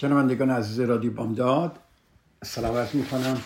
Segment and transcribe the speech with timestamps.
[0.00, 1.78] شنوندگان عزیز رادیو بامداد
[2.44, 3.42] سلام عرض می کنم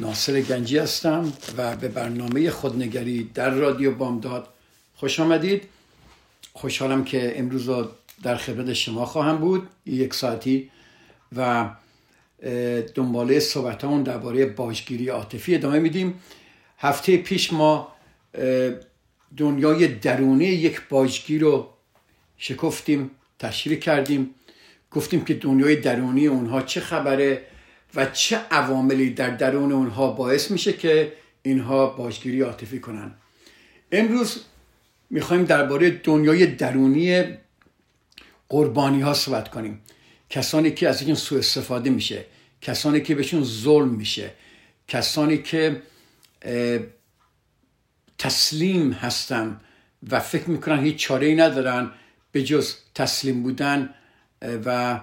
[0.00, 4.48] ناصر گنجی هستم و به برنامه خودنگری در رادیو بامداد
[4.94, 5.62] خوش آمدید.
[6.52, 7.70] خوشحالم که امروز
[8.22, 9.68] در خدمت شما خواهم بود.
[9.86, 10.70] یک ساعتی
[11.36, 11.70] و
[12.94, 16.20] دنباله صحبت همون درباره باجگیری عاطفی ادامه میدیم.
[16.78, 17.88] هفته پیش ما
[19.36, 21.68] دنیای درونی یک باجگیر رو
[22.36, 24.34] شکفتیم تشریح کردیم.
[24.94, 27.46] گفتیم که دنیای درونی اونها چه خبره
[27.94, 31.12] و چه عواملی در درون اونها باعث میشه که
[31.42, 33.14] اینها باجگیری عاطفی کنن.
[33.92, 34.44] امروز
[35.10, 37.24] می‌خوایم درباره دنیای درونی
[38.48, 39.80] قربانی ها صحبت کنیم.
[40.30, 42.24] کسانی که از این سوء استفاده میشه
[42.60, 44.30] کسانی که بهشون ظلم میشه
[44.88, 45.82] کسانی که
[48.18, 49.60] تسلیم هستن
[50.10, 51.90] و فکر می‌کنن هیچ چاره ای ندارن
[52.32, 53.94] به جز تسلیم بودن
[54.42, 55.00] و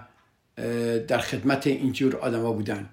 [1.07, 2.89] در خدمت اینجور آدما بودن.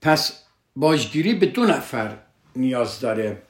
[0.00, 0.42] پس
[0.76, 2.18] باجگیری به دو نفر
[2.56, 3.42] نیاز داره.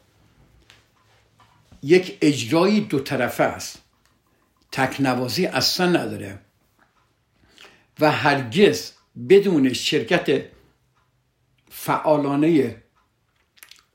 [1.82, 3.82] یک اجرایی دو طرفه است.
[4.72, 6.38] تکنوازی اصلا نداره.
[8.00, 8.92] و هرگز
[9.28, 10.44] بدون شرکت
[11.70, 12.76] فعالانه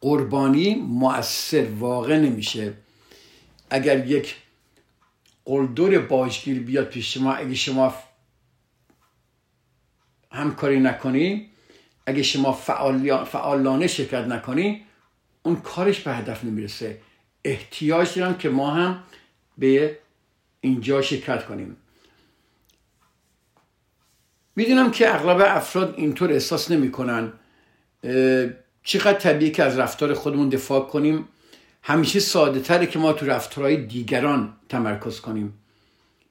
[0.01, 2.73] قربانی مؤثر واقع نمیشه.
[3.69, 4.35] اگر یک
[5.45, 7.93] قلدر باجگیر بیاد پیش شما اگه شما
[10.33, 11.49] همکاری نکنی
[12.05, 12.51] اگه شما
[13.25, 14.85] فعالانه شرکت نکنی
[15.43, 16.99] اون کارش به هدف نمی‌رسه.
[17.43, 19.03] احتیاج دارم که ما هم
[19.57, 19.99] به
[20.61, 21.77] اینجا شرکت کنیم.
[24.55, 27.33] می‌دونم که اغلب افراد اینطور احساس نمی‌کنن.
[28.83, 31.27] چقدر طبیعی که از رفتار خودمون دفاع کنیم.
[31.83, 35.53] همیشه ساده تره که ما تو رفتارهای دیگران تمرکز کنیم.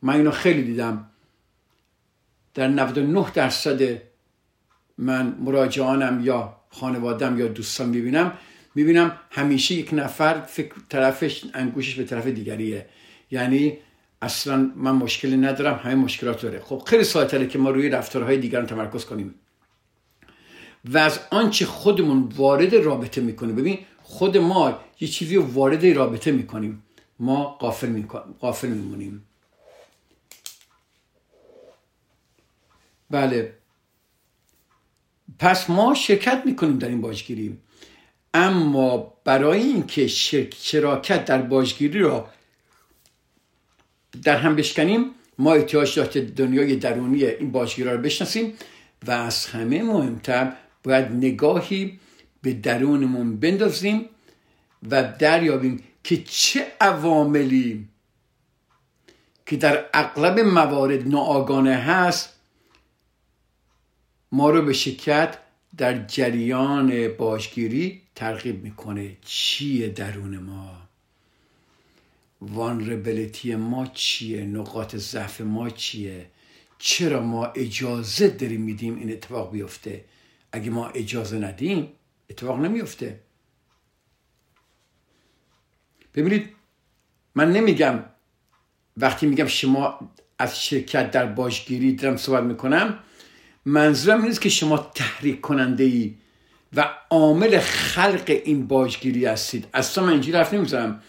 [0.03, 1.11] من اینو خیلی دیدم.
[2.55, 4.03] در 99 درصد
[4.99, 8.33] من مراجعانم یا خانوادم یا دوستان می‌بینم
[8.75, 12.87] می‌بینم همیشه یک نفر فکر طرفش انگوشش به طرف دیگریه.
[13.31, 13.79] یعنی
[14.23, 16.61] اصلا من مشکلی ندارم همه مشکلات داره.
[16.61, 19.35] خب خیلی ساده که ما روی رفتارهای دیگران تمرکز کنیم.
[20.85, 26.83] و از آنچه خودمون وارد رابطه می‌کنیم ببین خود ما یه چیزی وارد رابطه می‌کنیم.
[27.19, 29.25] ما قافل, می‌کنیم قافل میمونیم.
[33.13, 33.53] بله.
[35.39, 37.59] پس ما شرکت می‌کنیم در این باجگیری.
[38.35, 40.07] اما برای اینکه
[40.57, 42.29] شراکت در باجگیری را
[44.23, 48.55] در هم بشکنیم ما احتیاج داشته دنیای درونی این باجگیرا رو بشناسیم
[49.07, 50.53] و از همه مهمتر
[50.85, 52.01] باید نگاهی
[52.43, 54.09] به درونمون بندازیم
[54.91, 57.89] و دریابیم که چه عواملی
[59.47, 62.32] که در اغلب موارد ناآگانه هست
[64.33, 65.39] ما رو به شکت
[65.77, 69.17] در جریان باشگیری ترغیب می‌کنه.
[69.25, 70.83] چیه درون ما؟
[72.41, 76.27] وانربلیتی ما چیه؟ نقاط ضعف ما چیه؟
[76.79, 80.05] چرا ما اجازه داریم میدیم این اتفاق بیفته؟
[80.53, 81.89] اگه ما اجازه ندیم
[82.31, 83.21] اتفاق نمیفته
[86.15, 86.49] ببینید
[87.35, 88.05] من نمیگم
[88.97, 92.99] وقتی میگم شما از شرکت در باشگیری دارم صحبت می‌کنم
[93.65, 96.15] منظورم نیست که شما تحریک کننده ای
[96.77, 99.67] و عامل خلق این باجگیری هستید.
[99.75, 101.03] اصلا من اینجوری حرف نمی‌زنم.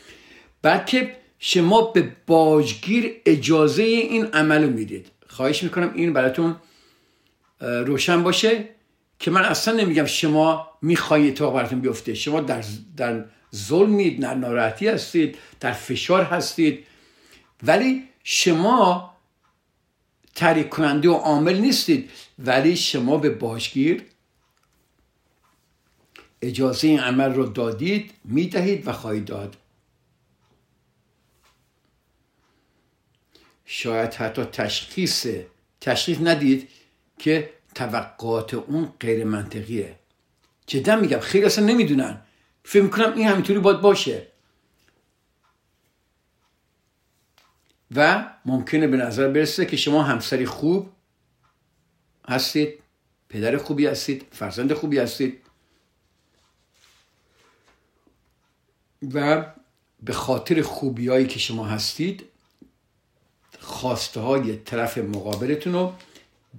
[0.61, 5.07] بلکه شما به باجگیر اجازه این عمل رو می‌دید.
[5.27, 6.55] خواهش می‌کنم این براتون
[7.59, 8.69] روشن باشه
[9.19, 12.13] که من اصلا نمیگم شما می‌خواهید اتفاق براتون بیفته.
[12.13, 12.63] شما در,
[12.97, 16.85] در ظلمید در ناراحتی هستید در فشار هستید.
[17.63, 19.12] ولی شما
[20.35, 22.11] تحریک کننده و عامل نیستید.
[22.39, 24.03] ولی شما به باشگیر
[26.41, 29.57] اجازه این عمل رو دادید می‌دهید و خواهید داد.
[33.65, 35.27] شاید حتی تشخیص
[35.81, 36.69] تشخیص ندید
[37.19, 39.95] که توقعات اون غیر منطقیه.
[40.67, 42.21] جدا میگم خیلی اصلا نمی‌دونن.
[42.63, 44.27] فکر می‌کنم این همینطوری باید باشه.
[47.95, 50.89] و ممکنه به نظر برسه که شما همسری خوب
[52.29, 52.79] هستید
[53.29, 55.39] پدر خوبی هستید فرزند خوبی هستید.
[59.13, 59.45] و
[60.03, 62.23] به خاطر خوبیایی که شما هستید
[63.59, 65.93] خواسته های طرف مقابلتون رو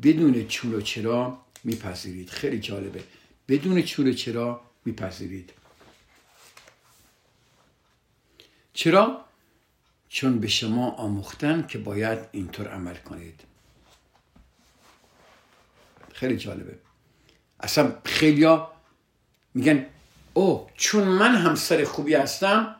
[0.02, 2.30] بدون چول و چرا میپذیرید.
[2.30, 3.04] خیلی جالبه.
[3.48, 5.52] بدون چول و چرا میپذیرید.
[8.72, 9.24] چرا؟
[10.14, 13.40] چون به شما آموختن که باید اینطور عمل کنید.
[16.12, 16.78] خیلی جالبه.
[17.60, 18.70] اصلا خیلیا
[19.54, 19.86] میگن
[20.34, 22.76] او چون من همسر خوبی هستم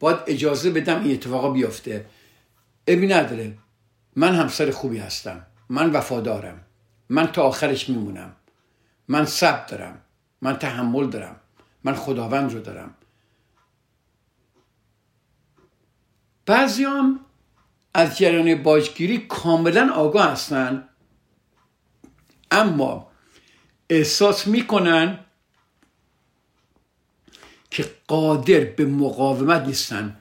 [0.00, 2.06] باید اجازه بدم این اتفاقا بیفته.
[2.86, 3.58] ابی نداره.
[4.16, 5.46] من همسر خوبی هستم.
[5.68, 6.64] من وفادارم.
[7.08, 8.36] من تا آخرش میمونم.
[9.08, 10.00] من صبر دارم.
[10.42, 11.36] من تحمل دارم.
[11.84, 12.94] من خداوند رو دارم.
[16.46, 17.20] بعضی هم
[17.94, 20.88] از جریان باجگیری کاملا آگاه هستن.
[22.50, 23.10] اما
[23.90, 25.18] احساس می‌کنن
[27.70, 30.16] که قادر به مقاومت نیستن.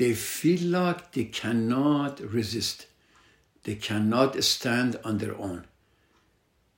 [0.00, 2.78] They feel like they cannot resist.
[3.64, 5.64] They cannot stand on their own.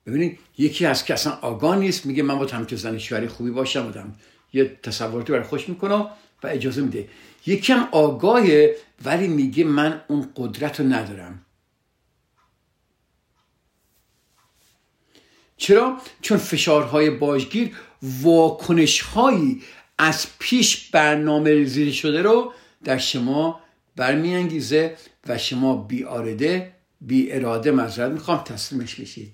[0.05, 4.15] ببینید یکی از که اصلا آگاه نیست میگه من با همچه زن خوبی باشم بودم
[4.53, 6.05] یه تصوراتی برای خوش می‌کنه
[6.43, 7.09] و اجازه میده.
[7.45, 8.75] یکی هم آگاهه
[9.05, 11.45] ولی میگه من اون قدرت رو ندارم.
[15.57, 19.63] چرا؟ چون فشارهای باجگیر واکنش هایی
[19.97, 23.61] از پیش برنامه ریزی شده رو در شما
[23.95, 24.97] برمیانگیزه
[25.27, 29.33] و شما بی آرده بی اراده مذارت می‌خوام تسلیمش بشید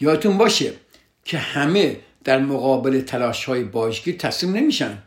[0.00, 0.72] یادتون باشه
[1.24, 5.02] که همه در مقابل تلاش های باجگیر تسلیم نمیشن.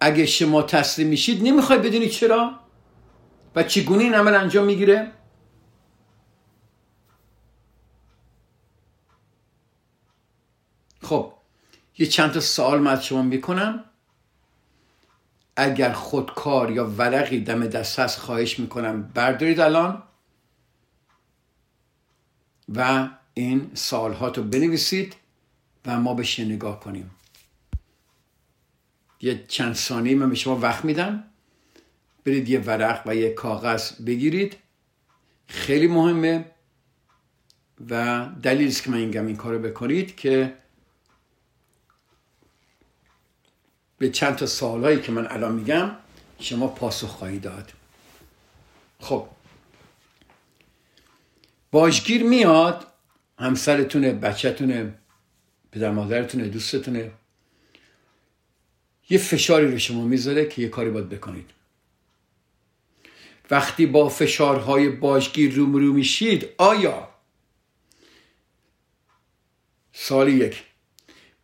[0.00, 2.60] اگه شما تسلیم میشید نمی‌خوای بدونی چرا؟
[3.54, 5.12] و چگونه این عمل انجام می‌گیره؟
[11.02, 11.32] خب
[11.98, 13.84] یه چند تا سوال من از شما می‌کنم.
[15.56, 20.02] اگر خودکار یا ورقی دم دست هست خواهش می‌کنم بردارید الان.
[22.74, 25.16] و این سالهات رو بنویسید
[25.86, 27.10] و ما بهش نگاه کنیم.
[29.20, 31.24] یه چند ثانیه من به شما وقت میدم.
[32.24, 34.56] برید یه ورق و یه کاغذ بگیرید.
[35.46, 36.44] خیلی مهمه
[37.90, 40.54] و دلیلی که من اینگم این کارو بکنید که
[43.98, 45.90] به چند تا سوالایی که من الان میگم
[46.40, 47.72] شما پاسخ خواهید داد.
[49.00, 49.28] خب
[51.70, 52.86] باجگیر میاد
[53.38, 54.94] همسرتونه بچهتونه
[55.72, 57.10] پدر مادرتونه دوستتونه.
[59.10, 61.50] یه فشاری رو شما می‌ذاره که یه کاری باید بکنید.
[63.50, 67.08] وقتی با فشارهای باجگیر روبرو میشید آیا
[69.92, 70.64] سال یک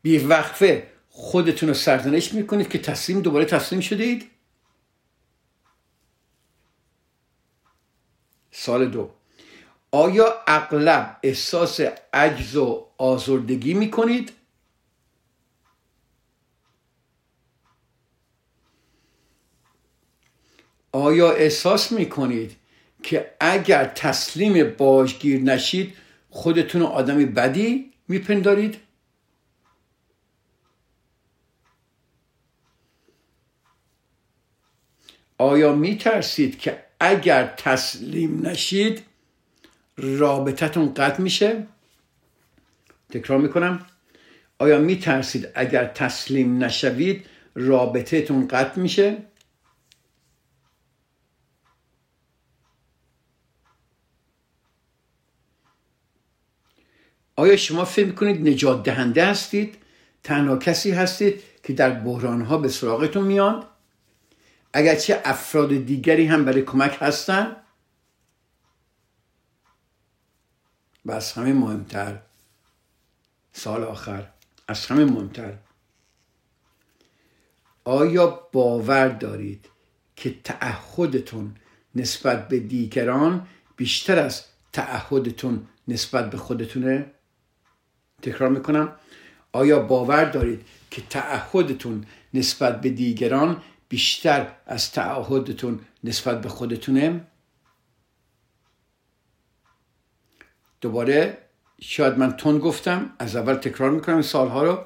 [0.02, 4.31] بی وقفه خودتون رو سرزنش می‌کنید که تسلیم دوباره تسلیم شدید؟
[8.50, 9.10] سال دو
[9.94, 11.81] آیا اغلب احساس
[12.13, 14.32] عجز و آزردگی می‌کنید؟
[20.93, 22.56] آیا احساس می‌کنید
[23.03, 25.96] که اگر تسلیم باجگیر نشید
[26.31, 28.77] خودتون آدمی بدی میپندارید؟
[35.39, 39.13] آیا میترسید که اگر تسلیم نشید
[39.96, 41.67] رابطتون قطع میشه.
[43.10, 43.86] تکرار می‌کنم.
[44.58, 49.17] آیا میترسید اگر تسلیم نشوید رابطتون قطع میشه؟
[57.36, 59.77] آیا شما فکر می‌کنید نجات دهنده هستید؟
[60.22, 63.67] تنها کسی هستید که در بحران ها به سراغتون میاد؟
[64.72, 67.56] اگرچه افراد دیگری هم برای کمک هستن
[71.05, 72.19] و از همه مهمتر
[73.53, 74.27] سال آخر
[74.69, 75.55] از همه مهمتر.
[77.84, 79.69] آیا باور دارید
[80.17, 81.56] که تعهدتون
[81.94, 83.46] نسبت به دیگران
[83.77, 84.43] بیشتر از
[84.73, 87.11] تعهدتون نسبت به خودتونه؟
[88.23, 88.93] تکرار می‌کنم.
[89.53, 97.27] آیا باور دارید که تعهدتون نسبت به دیگران بیشتر از تعهدتون نسبت به خودتونه؟
[100.84, 101.38] دوباره
[101.81, 104.84] شاید من تون گفتم از اول تکرار می‌کنم سالها رو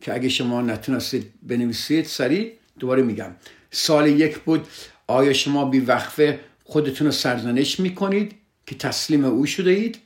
[0.00, 3.30] که اگه شما نتونستید بنویسید سریع دوباره میگم.
[3.70, 4.68] سال یک بود
[5.06, 8.34] آیا شما بی وقفه خودتون رو سرزنش می‌کنید
[8.66, 9.98] که تسلیم او شده اید؟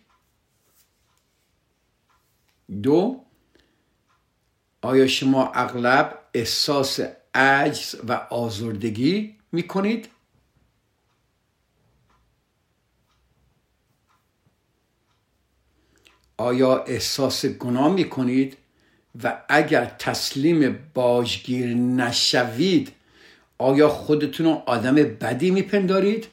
[2.83, 3.25] دو
[4.83, 7.01] آیا شما اغلب احساس
[7.35, 10.09] عجز و آزردگی می‌کنید؟
[16.39, 18.57] آیا احساس گناه می کنید
[19.25, 22.93] و اگر تسلیم باجگیر نشوید
[23.59, 26.29] آیا خودتون رو آدم بدی میپندارید؟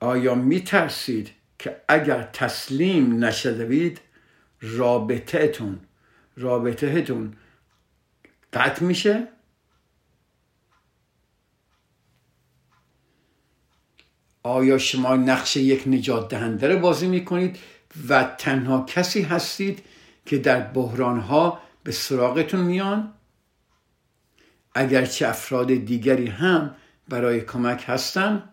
[0.00, 4.00] آیا می ترسید که اگر تسلیم نشدوید
[4.60, 5.80] رابطهتون
[6.36, 7.36] رابطهتون
[8.52, 9.28] قطع میشه؟
[14.42, 17.58] آیا شما نقش یک نجات دهنده رو بازی می‌کنید
[18.08, 19.82] و تنها کسی هستید
[20.26, 23.12] که در بحران ها به سراغتون میان؟
[24.74, 26.74] اگرچه افراد دیگری هم
[27.08, 28.50] برای کمک هستن.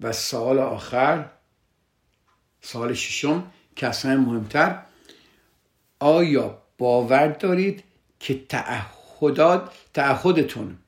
[0.00, 1.30] و سال آخر
[2.60, 4.82] سال ششم که اصلا مهمتر
[6.00, 7.84] آیا باور دارید
[8.20, 10.78] که تعهدات تعهدتون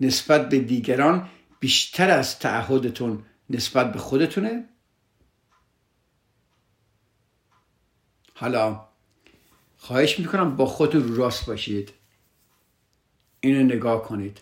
[0.00, 1.28] نسبت به دیگران
[1.60, 4.68] بیشتر از تعهدتون نسبت به خودتونه؟
[8.34, 8.86] حالا
[9.76, 11.92] خواهش می‌کنم با خودتون رو راست باشید.
[13.40, 14.40] اینو نگاه کنید.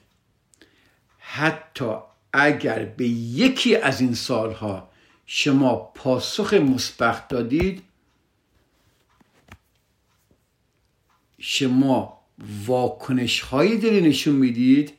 [1.19, 1.95] حتی
[2.33, 4.91] اگر به یکی از این سالها
[5.27, 7.83] شما پاسخ مثبت دادید
[11.39, 12.21] شما
[12.67, 14.98] واکنش هایی داری نشون می‌دید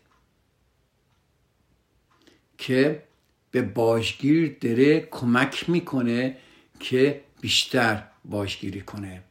[2.60, 3.04] که
[3.52, 6.38] به باشگیر داره کمک می‌کنه
[6.80, 9.24] که بیشتر باشگیری کنه.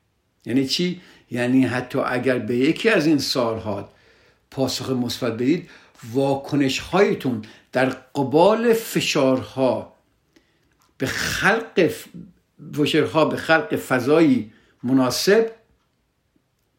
[0.44, 3.92] یعنی چی؟ یعنی حتی اگر به یکی از این سالها
[4.50, 5.70] پاسخ مثبت بدید
[6.12, 7.42] واکنش هایتون
[7.72, 9.94] در قبال فشارها
[10.98, 11.90] به خلق
[12.74, 15.50] فشارها به خلق فضایی مناسب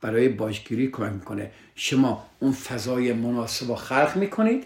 [0.01, 1.51] برای باشگیری کمک می‌کنه.
[1.75, 4.65] شما اون فضای مناسب رو خلق می‌کنید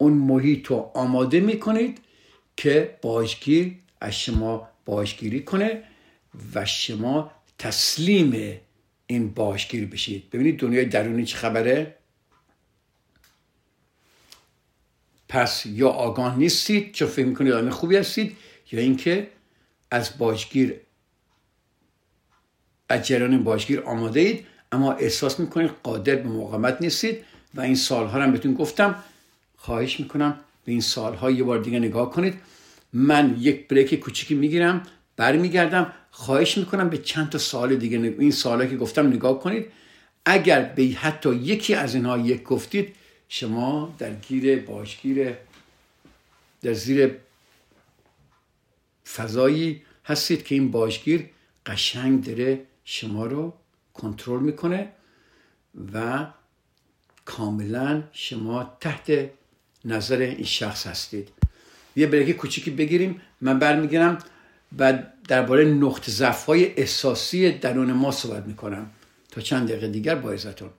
[0.00, 1.98] اون محیط رو آماده می‌کنید
[2.56, 5.82] که باشگیر از شما باشگیری کنه
[6.54, 8.60] و شما تسلیم
[9.06, 10.30] این باشگیر بشید.
[10.30, 11.94] ببینید دنیای درونی چه خبره؟
[15.28, 18.36] پس یا آگاه نیستید چون فکر می‌کنید آدم خوبی هستید
[18.72, 19.28] یا اینکه
[19.90, 20.80] از باشگیر
[22.88, 27.24] از جریان باشگیر آماده اید اما احساس می‌کنید قادر به مقاومت نیستید.
[27.54, 29.04] و این سالها هم بهتون گفتم
[29.62, 32.34] خواهش می‌کنم به این سالها یه بار دیگه نگاه کنید.
[32.92, 34.82] من یک بریک کوچیکی می‌گیرم
[35.16, 35.92] برمیگردم.
[36.10, 39.66] خواهش می‌کنم به چند تا سال دیگه این سالا که گفتم نگاه کنید.
[40.24, 42.96] اگر به حتی یکی از اینها یک گفتید
[43.28, 45.34] شما در گیر باشگیر
[46.62, 47.16] در زیر
[49.14, 51.30] فضایی هستید که این باشگیر
[51.66, 53.52] قشنگ داره شما رو
[53.94, 54.88] کنترل می‌کنه
[55.94, 56.26] و
[57.24, 59.30] کاملا شما تحت
[59.84, 61.28] نظر این شخص هستید.
[61.96, 63.20] یه بریک کوچیکی بگیریم.
[63.40, 64.18] من برمیگردم
[64.78, 68.90] و درباره نقط ضعف های احساسی درون ما صحبت می‌کنم.
[69.30, 70.70] تا چند دقیقه دیگر با ازتون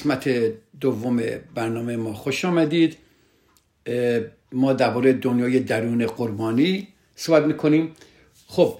[0.00, 0.28] قسمت
[0.80, 1.22] دوم
[1.54, 2.96] برنامه ما خوش آمدید.
[4.52, 7.92] ما درباره دنیای درون قربانی صحبت می‌کنیم.
[8.46, 8.78] خب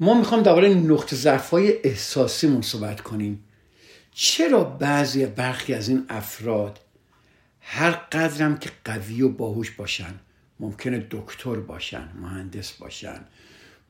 [0.00, 3.44] ما می‌خوام درباره نقطه ضعف های احساسیمون صحبت کنیم.
[4.12, 6.80] چرا بعضی برخی از این افراد
[7.60, 10.14] هر قدرم که قوی و باهوش باشن
[10.60, 13.20] ممکنه دکتر باشن مهندس باشن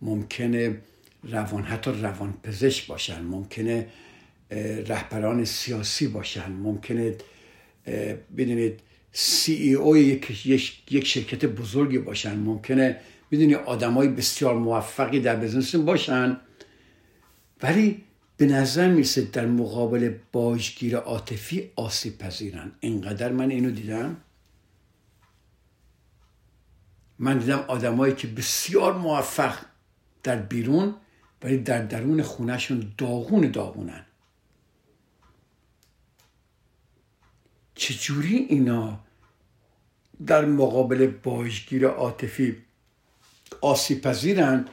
[0.02, 0.78] ممکنه
[1.22, 3.86] روان حتی روان پزشک باشن ممکنه
[4.86, 6.52] رهبران سیاسی باشن.
[6.52, 7.16] ممکنه
[8.36, 8.80] بدونید
[9.12, 10.46] سی ای او یک,
[10.90, 12.36] یک شرکت بزرگی باشن.
[12.36, 16.40] ممکنه می‌دونی آدمای بسیار موفقی در بزنس باشن.
[17.62, 18.02] ولی
[18.36, 22.72] به نظر می‌رسه در مقابل باجگیر عاطفی آسیب پذیرن.
[22.80, 24.16] اینقدر من اینو دیدم.
[27.18, 29.58] من دیدم آدمایی که بسیار موفق
[30.22, 30.94] در بیرون
[31.42, 34.06] ولی در درون خونهشون داغون داغونن.
[37.74, 39.00] چجوری اینا
[40.26, 42.56] در مقابل باجگیر عاطفی
[43.60, 44.68] آسیب پذیرن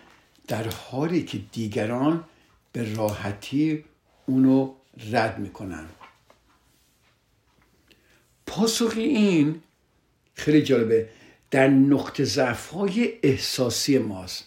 [0.47, 2.23] در حالی که دیگران
[2.71, 3.83] به راحتی
[4.25, 4.73] اونو
[5.11, 5.85] رد می‌کنن؟
[8.45, 9.61] پاسخ این
[10.33, 11.09] خیلی جالبه.
[11.51, 14.45] در نقطه ضعف های احساسی ماست.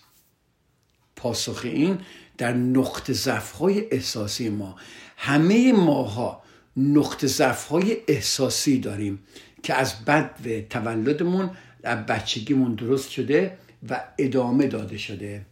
[1.17, 1.99] پاسخ این
[2.39, 4.77] در نقطه ضعف های احساسی ما.
[5.17, 6.44] همه ماها
[6.77, 9.27] نقطه ضعف های احساسی داریم
[9.63, 11.51] که از بد تولدمون
[11.83, 15.47] از بچگیمون درست شده و ادامه داده شده.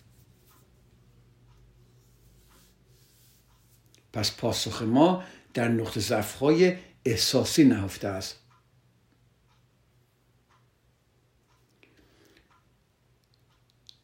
[4.12, 5.24] پس پاسخ ما
[5.54, 8.38] در نقطه ضعف های احساسی نهفته است.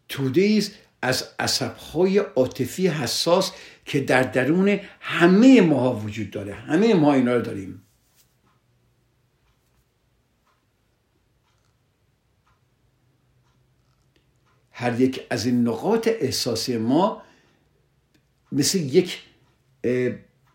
[0.08, 3.52] تودیز از عصبهای عاطفی حساس
[3.88, 6.54] که در درون همه ماها وجود داره.
[6.54, 7.82] همه ما اینا رو داریم.
[14.70, 17.22] هر یک از این نقاط احساسی ما
[18.52, 19.22] مثل یک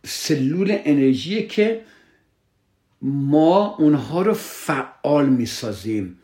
[0.05, 1.85] سلول انرژی که
[3.01, 6.19] ما اونها رو فعال می‌سازیم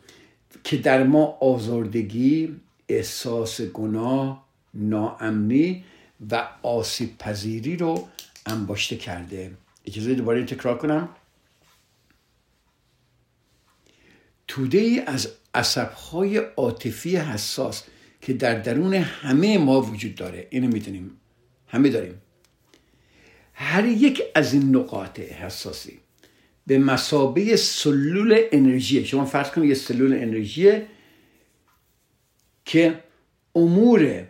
[0.63, 2.55] که در ما آزردگی
[2.89, 5.83] احساس گناه ناامنی
[6.31, 8.07] و آسیب پذیری رو
[8.45, 9.51] انباشته کرده.
[9.85, 11.09] اجازه دوباره تکرار کنم.
[14.47, 17.83] توده ای از عصبهای عاطفی حساس
[18.21, 20.47] که در درون همه ما وجود داره.
[20.49, 21.11] اینو می‌دونیم.
[21.67, 22.21] همه داریم.
[23.53, 25.99] هر یک از این نقاط حساسی
[26.67, 30.81] به مسابه سلول انرژی شما فرض کنید یه سلول انرژی
[32.65, 33.03] که
[33.55, 34.27] امور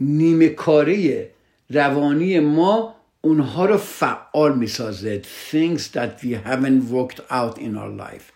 [0.00, 1.30] نیمه کاره
[1.70, 8.34] روانی ما اونها رو فعال می‌سازه things that we haven't worked out in our life.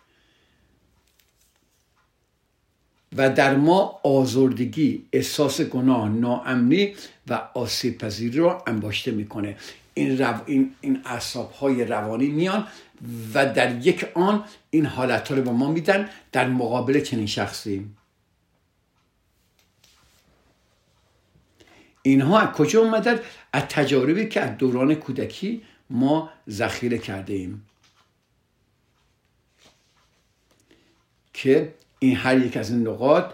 [3.17, 6.95] و در ما آزردگی احساس گناه ناامنی
[7.29, 9.57] و آسیب پذیری رو انباشته می‌کنه.
[9.95, 10.35] این, رو...
[10.47, 12.67] این, این اعصاب های روانی میان
[13.35, 17.87] و در یک آن این حالت رو به ما میدن در مقابل چنین شخصی.
[22.09, 23.21] اینها از کجا اومدن؟
[23.53, 27.67] از تجاربی که از دوران کودکی ما ذخیره کرده ایم.
[31.33, 33.25] که این هر یک از این نقاط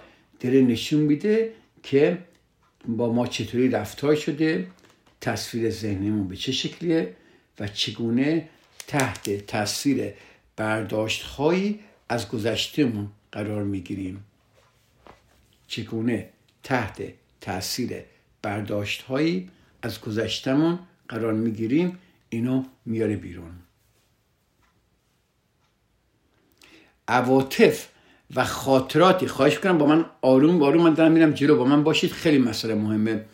[0.41, 2.19] داره نشون میده که
[2.89, 4.67] با ما چطوری رفتار شده
[5.21, 7.17] تصویر ذهنیمون به چه شکلیه
[7.61, 8.49] و چگونه
[8.87, 10.13] تحت تاثیر
[10.57, 14.25] برداشت هایی از گذشتهمون قرار می‌گیریم.
[15.67, 16.29] چگونه
[16.63, 17.03] تحت
[17.41, 18.14] تاثیر
[18.45, 19.51] برداشت هایی
[19.83, 20.79] از گذشتمون
[21.09, 21.99] قرار می‌گیریم.
[22.29, 23.53] اینو میاره بیرون.
[27.09, 27.89] عواطف
[28.35, 31.57] و خاطراتی خواهش کنم با من آروم آروم من دارم میرم جلو.
[31.57, 33.25] با من باشید خیلی مسئله مهمه.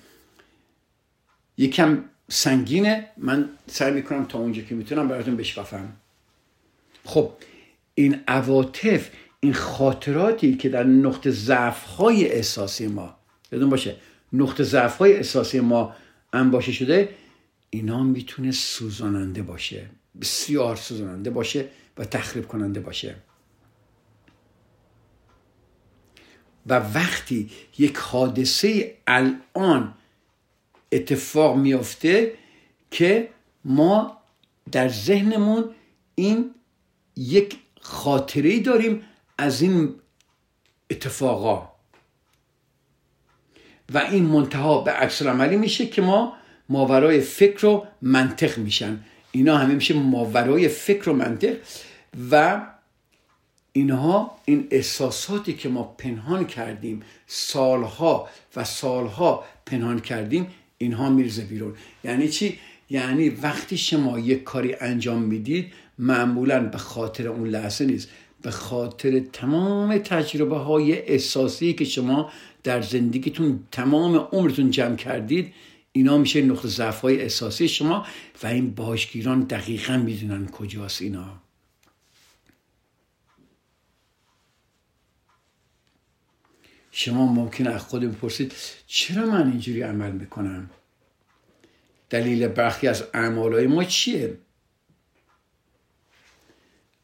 [1.56, 3.06] یکم سنگینه.
[3.16, 5.92] من سعی می‌کنم تا اونجا که می‌تونم براتون بشکافم.
[7.04, 7.32] خب
[7.94, 13.16] این عواطف این خاطراتی که در نقطه ضعف های احساسی ما
[13.52, 13.96] یادون باشه
[14.32, 15.94] نقطه ضعف های احساسی ما
[16.32, 17.14] انباشه شده
[17.70, 19.90] اینا می‌تونه سوزاننده باشه
[20.20, 23.16] بسیار سوزاننده باشه و تخریب کننده باشه.
[26.66, 29.94] و وقتی یک حادثه الان
[30.92, 32.32] اتفاق میافته
[32.90, 33.28] که
[33.64, 34.20] ما
[34.72, 35.74] در ذهنمون
[36.14, 36.54] این
[37.16, 39.02] یک خاطره داریم
[39.38, 39.94] از این
[40.90, 41.69] اتفاقا.
[43.94, 46.32] و این منتها به عکس عملی میشه که ما
[46.68, 49.00] ماورای فکر و منطق میشن.
[49.32, 51.56] اینا همه میشه ماورای فکر و منطق
[52.30, 52.60] و
[53.72, 60.46] اینها این احساساتی که ما پنهان کردیم سالها و سالها پنهان کردیم
[60.78, 61.74] اینها میرزه بیرون.
[62.04, 62.58] یعنی چی؟
[62.90, 68.08] یعنی وقتی شما یک کاری انجام می‌دید معمولا به خاطر اون لحظه نیست.
[68.42, 75.54] به خاطر تمام تجربه های احساسی که شما در زندگیتون تمام عمرتون جمع کردید
[75.92, 78.06] اینا میشه نقطه ضعف های احساسی شما
[78.42, 81.40] و این باشگیران دقیقا می‌دونن کجاست اینا.
[86.90, 88.54] شما ممکنه از خود بپرسید
[88.86, 90.70] چرا من اینجوری عمل می‌کنم؟
[92.10, 94.38] دلیل برخی از اعمالهای ما چیه؟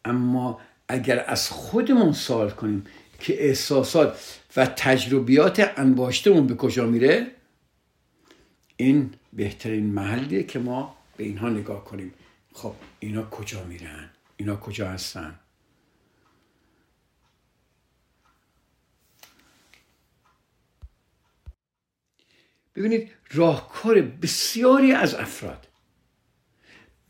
[0.04, 2.84] اما اگر از خودمون سوال کنیم
[3.20, 7.26] که احساسات و تجربیات انباشتمون به کجا میره
[8.76, 12.14] این بهترین محلیه که ما به اینها نگاه کنیم.
[12.52, 15.38] خب اینا کجا میرن؟ اینا کجا هستن؟
[22.74, 25.68] ببینید راهکار بسیاری از افراد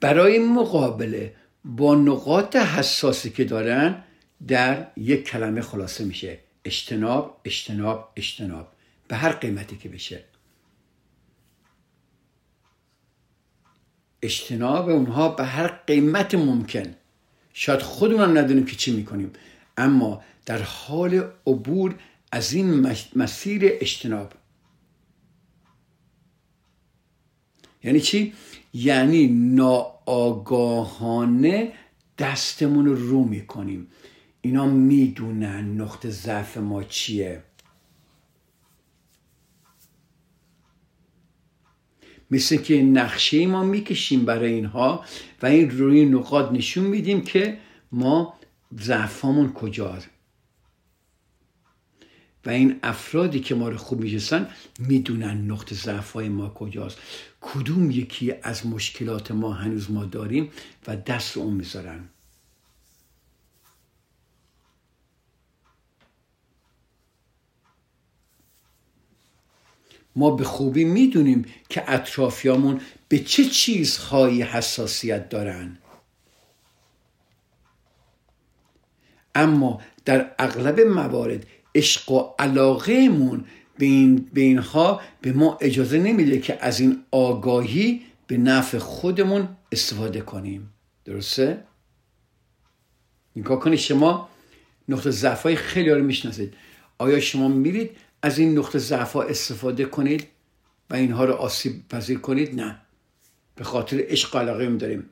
[0.01, 1.35] برای مقابله
[1.67, 4.05] با نقاط حساسی که دارن
[4.49, 6.39] در یک کلمه خلاصه میشه.
[6.65, 8.73] اجتناب اجتناب اجتناب.
[9.09, 10.25] به هر قیمتی که بشه.
[14.23, 16.95] اجتناب اونها به هر قیمت ممکن.
[17.53, 19.33] شاید خودمون ندونیم که چی می‌کنیم.
[19.77, 21.95] اما در حال عبور
[22.33, 24.33] از این مسیر اجتناب.
[27.85, 28.35] یعنی چی؟
[28.77, 30.53] یعنی ناآگاهانه
[32.19, 33.87] دستمون رو رو می‌کنیم.
[34.41, 37.43] اینا می‌دونن نقطه ضعف ما چیه.
[42.31, 45.05] مثل که نقشه ما می‌کشیم برای اینها
[45.43, 47.59] و این روی نقاط نشون میدیم که
[47.93, 48.35] ما
[48.81, 50.09] ضعفامون کجاست.
[52.47, 56.99] و این افرادی که ما رو خوب میشستن می‌دونن نقطه ضعف ما کجاست.
[57.41, 60.51] کدوم یکی از مشکلات ما هنوز ما داریم
[60.87, 62.09] و دست رو اون می‌ذارن؟
[70.17, 75.79] ما به خوبی می‌دونیم که اطرافیامون به چه چیزهایی حساسیت دارن.
[79.35, 83.45] اما در اغلب موارد عشق و علاقهمون
[83.79, 89.49] به, این به اینها به ما اجازه نمیده که از این آگاهی به نفع خودمون
[89.73, 90.73] استفاده کنیم.
[91.05, 91.65] درسته؟
[93.37, 94.29] نگاه کنید شما
[94.89, 96.55] نقطه ضعف های خیلی رو می‌شناسید.
[96.99, 97.91] آیا شما میرید
[98.23, 100.27] از این نقطه ضعف ها استفاده کنید
[100.91, 102.81] و اینها رو آسیب پذیر کنید؟ نه.
[103.55, 105.11] به خاطر عشق و علاقه داریم.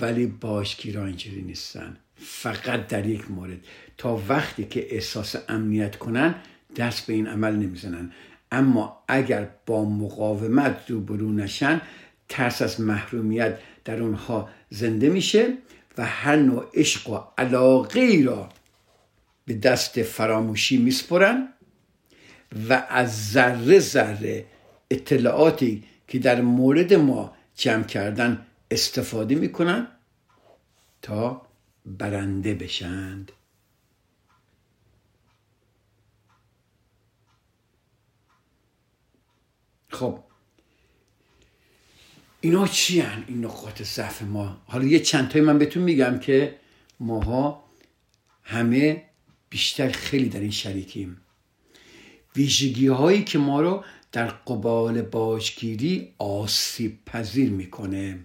[0.00, 1.96] ولی باشگیران اینجوری نیستن.
[2.20, 3.58] فقط در یک مورد.
[3.98, 6.34] تا وقتی که احساس امنیت کنن
[6.76, 8.12] دست به این عمل نمی‌زنن.
[8.52, 11.80] اما اگر با مقاومت روبرو نشن
[12.28, 15.54] ترس از محرومیت در اونها زنده میشه
[15.98, 18.48] و هر نوع عشق و علاقه را
[19.46, 21.48] به دست فراموشی میسپرن
[22.68, 24.44] و از ذره ذره
[24.90, 29.86] اطلاعاتی که در مورد ما جمع کردن استفاده می‌کنن
[31.02, 31.42] تا
[31.86, 33.32] برنده بشند.
[39.88, 40.18] خب
[42.40, 44.62] اینا چی هن؟ این نقاط ضعف ما.
[44.66, 46.58] حالا یه چند تای من بهتون میگم که
[47.00, 47.64] ماها
[48.42, 49.04] همه
[49.50, 51.20] بیشتر خیلی در این شریکیم.
[52.36, 58.24] ویژگی هایی که ما رو در قبال باشگیری آسیب پذیر می‌کنه.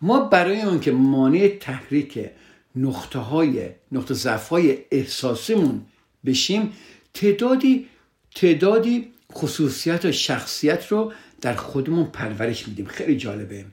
[0.00, 2.30] ما برای اون که مانع تحریک
[2.76, 4.52] نقطه های نقطه ضعف
[4.90, 5.86] احساسیمون
[6.26, 6.72] بشیم
[7.14, 7.88] تعدادی
[8.34, 12.86] تعدادی خصوصیت و شخصیت رو در خودمون پرورش میدیم.
[12.86, 13.64] خیلی جالبه.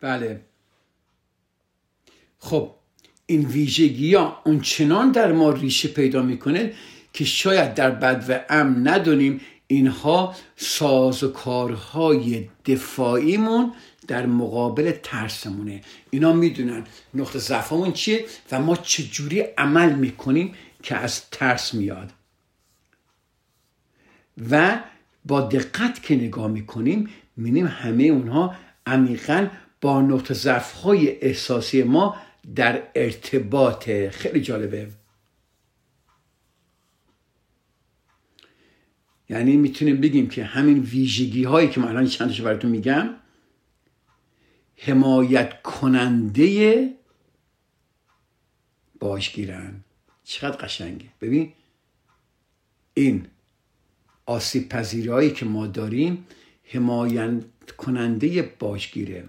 [0.00, 0.40] بله.
[2.38, 2.74] خب
[3.26, 6.72] این ویژگی ها اونچنان در ما ریشه پیدا می‌کنه
[7.12, 13.72] که شاید در بد و امن ندونیم اینها سازوکارهای دفاعیمون
[14.06, 15.80] در مقابل ترسمونه.
[16.10, 22.12] اینا می‌دونن نقطه ضعفمون چیه و ما چجوری عمل می‌کنیم که از ترس میاد.
[24.50, 24.78] و
[25.24, 28.54] با دقت که نگاه می‌کنیم می‌بینیم همه اونها
[28.86, 29.48] عمیقا
[29.80, 32.16] با نقطه ضعف های احساسی ما
[32.54, 34.88] در ارتباط خیلی جالبه.
[39.28, 43.14] یعنی می‌تونیم بگیم که همین ویژگی هایی که من الان چندش براتون میگم
[44.76, 46.90] حمایت کننده
[49.00, 49.84] باشگیرن
[50.24, 51.06] چقدر قشنگه.
[51.20, 51.52] ببین
[52.94, 53.26] این
[54.26, 56.26] آسیب پذیرهایی که ما داریم
[56.64, 57.42] حمایت
[57.76, 59.28] کننده باشگیره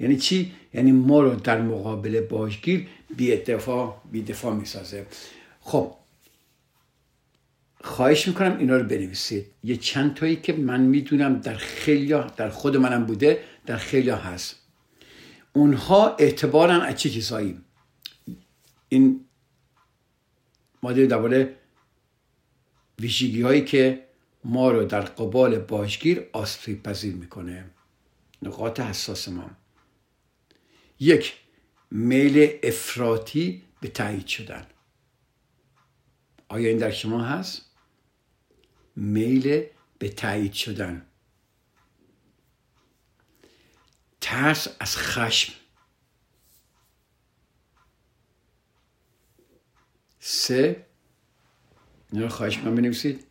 [0.00, 5.06] یعنی چی؟ یعنی ما رو در مقابل باشگیر بی اتفاع بی دفاع می‌سازه.
[5.60, 5.94] خب
[7.86, 9.46] خواهش می‌کنم اینا رو بنویسید.
[9.62, 14.56] یه چند تایی که من می‌دونم در خیلی در خود منم بوده در خیلی هست.
[15.52, 17.60] اونها اعتبارن از چه چیزایی؟
[18.88, 19.24] این
[20.82, 21.56] ماده درباره
[22.98, 24.06] ویژگی هایی که
[24.44, 27.70] ما رو در قبال باشگیر آسیب پذیر می‌کنه.
[28.42, 29.50] نقاط حساس ما.
[31.00, 31.34] یک
[31.90, 34.66] میل افراطی به تایید شدن.
[36.48, 37.65] آیا این در شما هست؟
[38.96, 39.66] میل
[39.98, 41.06] به تایید شدن.
[44.20, 45.52] ترس از خشم.
[50.18, 50.86] سه
[52.10, 53.26] رو خواهش من بنویسید.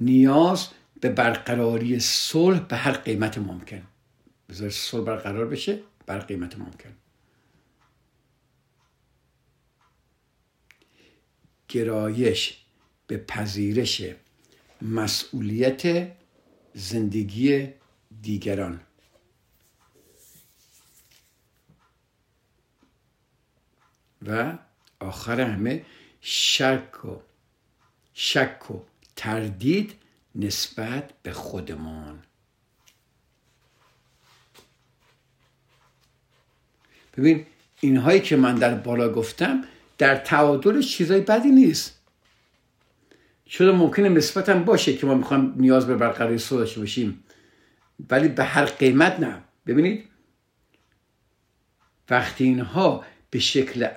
[0.00, 0.68] نیاز
[1.00, 3.82] به برقراری صلح به هر قیمت ممکن.
[4.48, 6.96] بذار صلح برقرار بشه بر قیمت ممکن.
[11.68, 12.64] گرایش
[13.06, 14.02] به پذیرش
[14.82, 16.12] مسئولیت
[16.74, 17.68] زندگی
[18.22, 18.80] دیگران.
[24.26, 24.58] و
[25.00, 25.84] آخر همه
[26.20, 27.20] شک و
[28.14, 28.80] شک و
[29.16, 29.94] تردید
[30.34, 32.22] نسبت به خودمان.
[37.16, 37.46] ببین
[37.80, 39.64] اینهایی که من در بالا گفتم
[39.98, 41.99] در تعادل چیزای بدی نیست.
[43.50, 47.24] شده ممکنه نسبت باشه که ما می‌خوایم نیاز به برقراری صلح داشته باشیم.
[48.10, 49.42] ولی به هر قیمت نه.
[49.66, 50.04] ببینید
[52.10, 53.88] وقتی اینها به شکل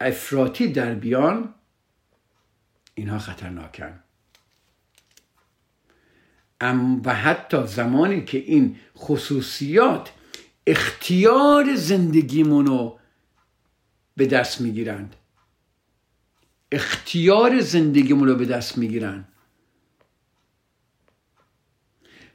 [0.00, 1.54] افراطی در بیان
[2.94, 4.00] اینها خطرناکن.
[7.04, 10.12] و حتی زمانی که این خصوصیات
[10.66, 12.98] اختیار زندگیمونو
[14.16, 15.16] به دست می‌گیرند.
[16.72, 19.24] اختیار زندگیمون رو به دست می‌گیرن.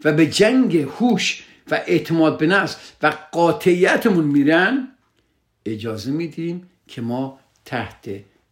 [0.04, 4.88] و به جنگ هوش و اعتماد به نفس و قاطعیتمون میرن
[5.66, 8.10] اجازه میدیم که ما تحت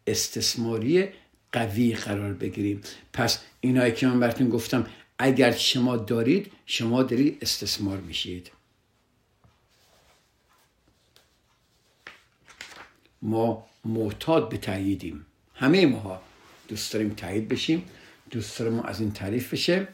[0.07, 1.07] استثماری
[1.51, 2.81] قوی قرار بگیریم.
[3.13, 4.87] پس اینایی که من براتون گفتم
[5.17, 8.51] اگر شما دارید شما دارید استثمار میشید.
[13.21, 15.25] ما معتاد به تاییدیم
[15.59, 16.21] همه ماها
[16.67, 17.83] دوست داریم تایید بشیم
[18.31, 19.87] دوست داریم از این تعریف بشه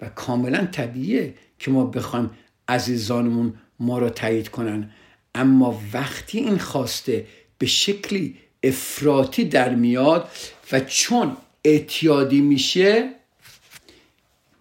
[0.00, 2.30] و کاملا طبیعیه که ما بخوایم
[2.68, 4.90] عزیزانمون ما رو تایید کنن.
[5.34, 7.26] اما وقتی این خواسته
[7.58, 10.28] به شکلی افراطی در میاد
[10.72, 13.10] و چون اعتیادی میشه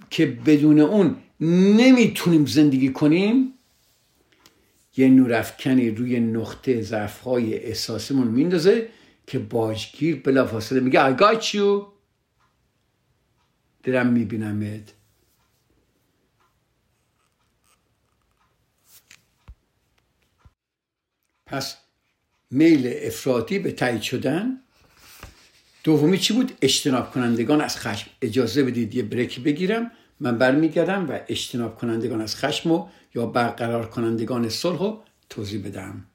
[0.09, 3.53] که بدون اون نمی‌تونیم زندگی کنیم
[4.97, 8.87] یه نورافکنی روی نقطه ضعفهای احساسمون میندازه
[9.29, 11.85] که باجگیر بلافاصله میگه I got you.
[13.83, 14.93] دارم میبینمت.
[21.45, 21.77] پس
[22.51, 24.61] میل افراطی به تایید شدن.
[25.83, 28.09] دومی چی بود؟ اجتناب کنندگان از خشم.
[28.21, 29.91] اجازه بدید یه بریک بگیرم.
[30.19, 36.08] من برمیگردم و اجتناب کنندگان از خشم و یا برقرار کنندگان صلح رو توضیح بدم.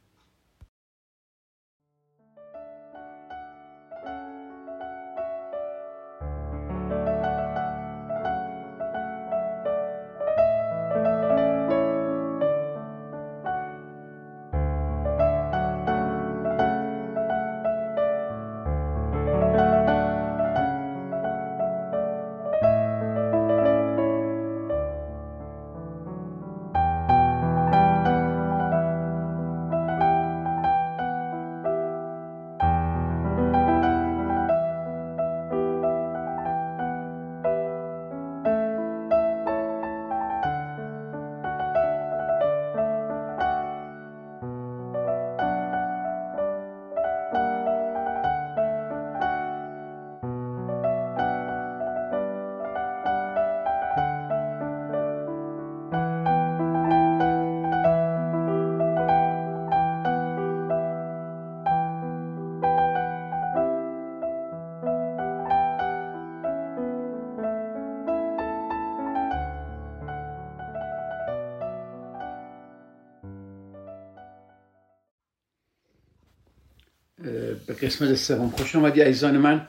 [77.84, 78.50] قسمت سوم.
[78.50, 79.68] خوش آمدی عزیزان من.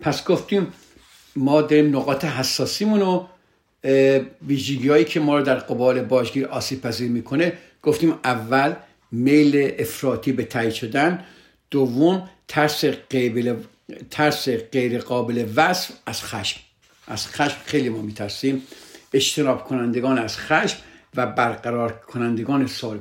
[0.00, 0.66] پس گفتیم
[1.36, 3.26] ما داریم نقاط حساسیمون و
[4.46, 7.52] ویژگی هایی که ما رو در قبال باشگیر آسیب پذیر می‌کنه.
[7.82, 8.74] گفتیم اول
[9.12, 11.24] میل افراطی به تایید شدن
[11.70, 13.56] دوم ترس قابل
[14.10, 16.60] ترس غیر قابل وصف از خشم.
[17.06, 18.62] از خشم خیلی ما میترسیم.
[19.12, 20.78] اجتناب کنندگان از خشم
[21.14, 23.00] و برقرار کنندگان صلح.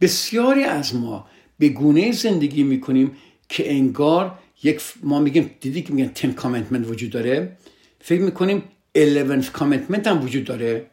[0.00, 1.26] بسیاری از ما
[1.58, 3.16] به گونه زندگی می‌کنیم
[3.52, 7.56] که انگار یک ما میگیم دیدی که میگن 10 کامنتمنت وجود داره؟
[8.00, 8.62] فکر می‌کنیم
[8.94, 10.90] 11 کامنتمنت هم وجود داره.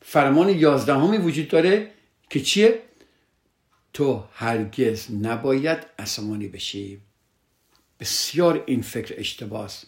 [0.00, 1.90] فرمان 11 همی وجود داره
[2.30, 2.82] که چیه؟
[3.92, 7.00] تو هرگز نباید عصبانی بشی.
[8.00, 9.84] بسیار این فکر اشتباس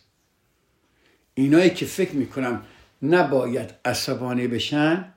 [1.34, 2.62] اینایی که فکر می‌کنم
[3.02, 5.14] نباید عصبانی بشن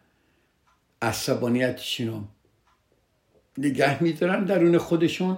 [1.02, 2.24] عصبانیتشون رو
[3.58, 5.38] نگه میدارن درون خودشون.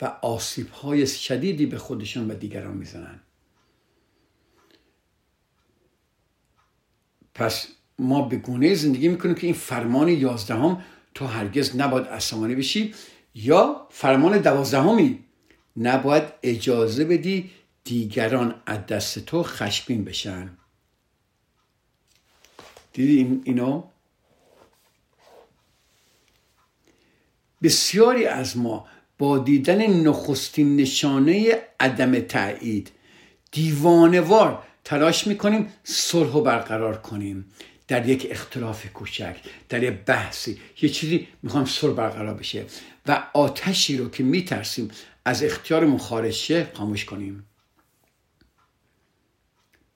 [0.00, 3.20] و آسیب های شدیدی به خودشون و دیگران می‌زنن.
[7.34, 12.94] پس ما به گونه زندگی می‌کنیم که این فرمان یازدهم تو هرگز نباید عصبانی بشی
[13.34, 15.24] یا فرمان دوازدهمی
[15.76, 17.50] نباید اجازه بدی
[17.84, 20.50] دیگران از دست تو خشبین بشن.
[22.92, 23.84] دیدی این اینو؟
[27.62, 28.88] بسیاری از ما
[29.22, 32.90] با دیدن نخستین نشانه عدم تایید
[33.50, 37.44] دیوانوار تلاش می‌کنیم صلح و برقرار کنیم.
[37.88, 39.36] در یک اختلاف کوچک
[39.68, 42.64] در یک بحثی یه چیزی می‌خوام صلح برقرار بشه
[43.06, 44.90] و آتشی رو که میترسیم
[45.24, 47.46] از اختیارمون خارج شه خاموش کنیم.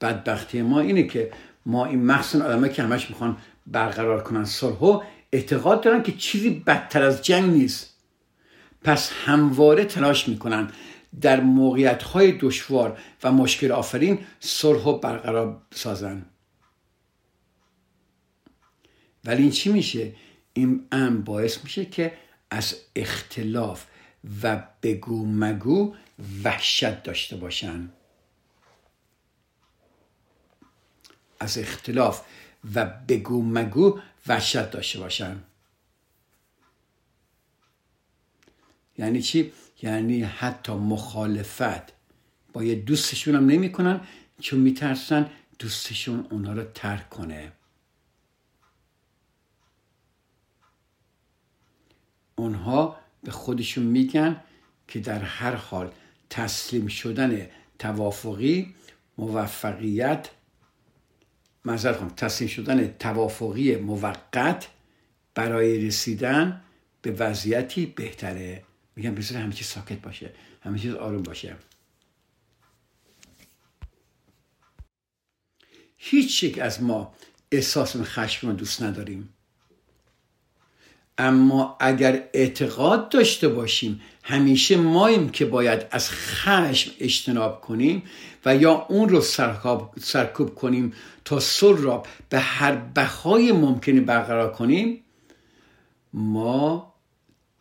[0.01, 1.31] بدبختی ما اینه که
[1.67, 3.37] ما این مخصوصا آدمایی که همش می‌خوان
[3.67, 5.01] برقرار کنن صلح
[5.33, 7.96] اعتقاد دارن که چیزی بدتر از جنگ نیست.
[8.87, 10.73] پس همواره تلاش می‌کنن
[11.21, 16.27] در موقعیت های دشوار و مشکل آفرین صلح و برقرار سازن
[19.25, 20.13] ولی این چی میشه؟
[20.53, 22.13] این ام باعث میشه که
[22.51, 23.85] از اختلاف
[24.43, 25.95] و بگو مگو
[26.45, 27.93] وحشت داشته باشن.
[31.41, 32.23] از اختلاف
[32.75, 35.43] و بگو مگو وحشت داشته باشن.
[38.99, 41.93] یعنی چی؟ یعنی حتی مخالفت
[42.53, 44.01] با یه دوستشون هم نمی‌کنن
[44.41, 47.53] چون میترسن دوستشون اونا رو ترک کنه
[52.37, 54.43] اونها به خودشون میگن
[54.89, 55.93] که در هر حال
[56.31, 57.47] تسلیم شدن
[57.79, 58.75] توافقی
[59.19, 60.31] موفقیت
[61.65, 64.69] معذرت تسلیم شدن توافقی موقت
[65.35, 66.61] برای رسیدن
[67.03, 68.63] به وضعیتی بهتره
[68.97, 70.31] میگن بذار همه چیز ساکت باشه
[70.63, 71.57] همه چیز آروم باشه.
[75.97, 77.15] هیچ یک از ما
[77.53, 79.29] احساس خشم رو دوست نداریم.
[81.19, 88.03] اما اگر اعتقاد داشته باشیم همیشه ماییم که باید از خشم اجتناب کنیم
[88.45, 89.21] و یا اون رو
[90.01, 90.93] سرکوب کنیم
[91.25, 95.05] تا سر را به هر بهای ممکنی برقرار کنیم
[96.13, 96.96] ما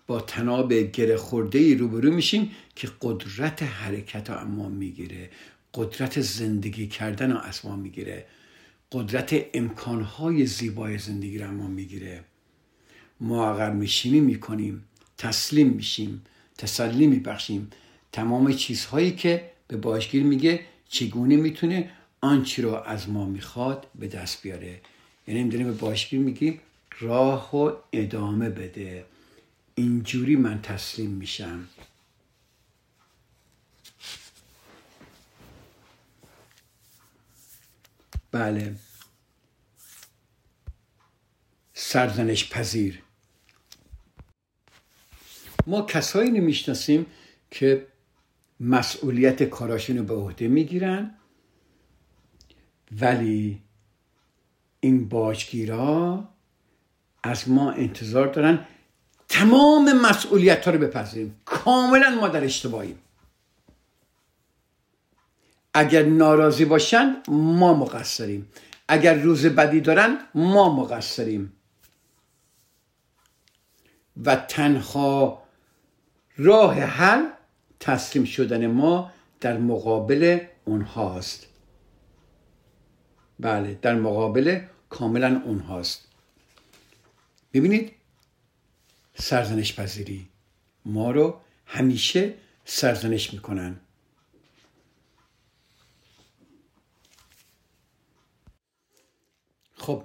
[0.07, 5.29] با تناب گره خورده ای روبرو میشیم که قدرت حرکت رو اما می‌گیره.
[5.73, 8.25] قدرت زندگی کردن رو از ما می‌گیره.
[8.91, 12.23] قدرت امکانهای زیبای زندگی رو اما می‌گیره.
[13.19, 14.83] ما اگر میشیمی می‌کنیم
[15.17, 16.21] تسلیم میشیم
[16.57, 17.71] تسلی میبخشیم.
[18.11, 21.89] تمام چیزهایی که به باشگیر میگه چگونه می‌تونه
[22.21, 24.81] آنچه رو از ما می‌خواد به دست بیاره.
[25.27, 26.59] یعنی داریم به باشگیر میگیم
[26.99, 29.05] راه و ادامه بده.
[29.75, 31.67] اینجوری من تسلیم میشم.
[38.31, 38.75] بله.
[41.73, 43.01] سرزنش پذیر.
[45.67, 47.05] ما کسایی نمی‌شناسیم
[47.51, 47.87] که
[48.59, 51.17] مسئولیت کاراشون رو به عهده می‌گیرن
[52.91, 53.61] ولی
[54.79, 56.29] این باجگیرا
[57.23, 58.67] از ما انتظار دارن
[59.39, 61.41] تمام مسئولیت ها رو بپذیریم.
[61.45, 62.99] کاملا ما در اشتباهیم.
[65.73, 68.51] اگر ناراضی باشن ما مقصریم.
[68.87, 71.53] اگر روز بدی دارن ما مقصریم.
[74.25, 75.43] و تنها
[76.37, 77.25] راه حل
[77.79, 79.11] تسلیم شدن ما
[79.41, 81.47] در مقابل اونهاست.
[83.39, 86.07] بله در مقابل کاملا اونهاست.
[87.53, 87.91] ببینید
[89.15, 90.29] سرزنش پذیری
[90.85, 92.33] ما رو همیشه
[92.65, 93.79] سرزنش می‌کنن.
[99.77, 100.03] خب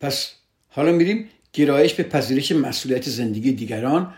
[0.00, 0.32] پس
[0.68, 4.14] حالا میریم گرایش به پذیرش مسئولیت زندگی دیگران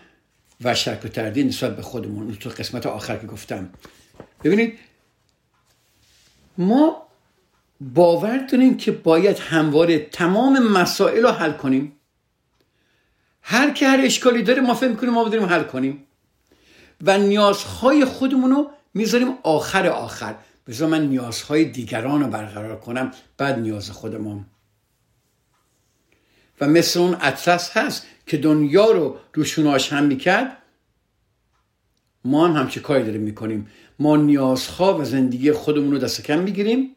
[0.60, 2.34] و شرک و تردید نسبت به خودمون.
[2.34, 3.70] تو قسمت آخر که گفتم.
[4.44, 4.78] ببینید
[6.58, 7.06] ما
[7.80, 11.93] باور داریم که باید همواره تمام مسائل رو حل کنیم.
[13.46, 16.04] هر که هر اشکالی داره ما فکر می‌کنیم ما داریم حل کنیم.
[17.00, 20.34] و نیازهای خودمون رو می‌ذاریم آخر آخر.
[20.66, 24.44] بذار من نیازهای دیگران رو برقرار کنم بعد نیاز خودمون.
[26.60, 30.56] و مثل اون اطلس هست که دنیا رو روشوناش هم می‌کرد
[32.24, 33.70] ما هم همچه کاری داریم می‌کنیم.
[33.98, 36.96] ما نیازها و زندگی خودمون رو دست کم می‌گیریم.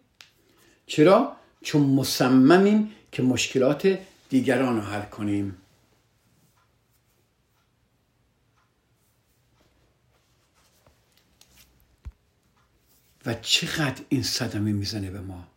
[0.88, 1.32] چرا؟
[1.62, 5.58] چون مصممیم که مشکلات دیگران رو حل کنیم.
[13.28, 15.48] و چقدر این صدمه می‌زنه به ما.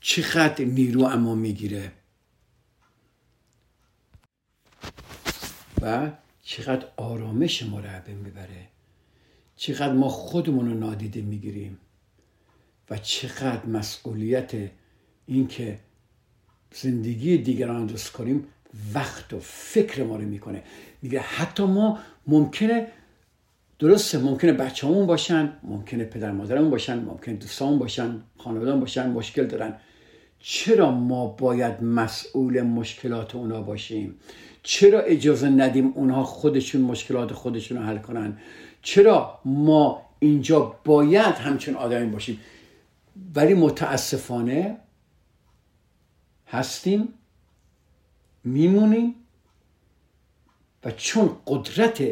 [0.00, 1.92] چقدر نیرو اما می‌گیره.
[5.82, 6.10] و
[6.42, 8.68] چقدر آرامش ما رو می‌بره.
[9.56, 11.78] چقدر ما خودمون رو نادیده می‌گیریم.
[12.90, 14.70] و چقدر مسئولیت
[15.26, 15.80] اینکه
[16.74, 18.48] زندگی دیگران دوست کنیم
[18.94, 20.62] وقت و فکر ما رو می‌کنه.
[21.02, 22.88] میگه حتی ما ممکنه
[23.82, 29.46] درسته ممکنه بچه همون باشن ممکنه پدر مادرمون باشن ممکنه دوستان باشن خانوادان باشن مشکل
[29.46, 29.76] دارن.
[30.38, 34.14] چرا ما باید مسئول مشکلات اونا باشیم؟
[34.62, 38.38] چرا اجازه ندیم اونها خودشون مشکلات خودشون رو حل کنن؟
[38.82, 42.40] چرا ما اینجا باید همچون آدمی باشیم؟
[43.34, 44.76] ولی متاسفانه
[46.46, 47.08] هستیم
[48.44, 49.14] میمونیم
[50.84, 52.02] و چون قدرت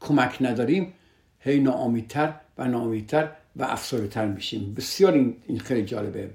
[0.00, 0.92] کمک نداریم
[1.44, 4.74] هی ناامیدتر و ناامیدتر و افسردهتر میشیم.
[4.74, 5.12] بسیار
[5.46, 6.30] این خیلی جالبه.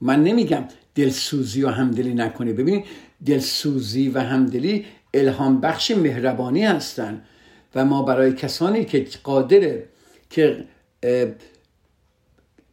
[0.00, 2.52] من نمیگم دلسوزی و همدلی نکنی.
[2.52, 2.84] ببینید
[3.26, 7.24] دلسوزی و همدلی الهام بخش مهربانی هستند
[7.74, 9.88] و ما برای کسانی که قادره
[10.30, 10.64] که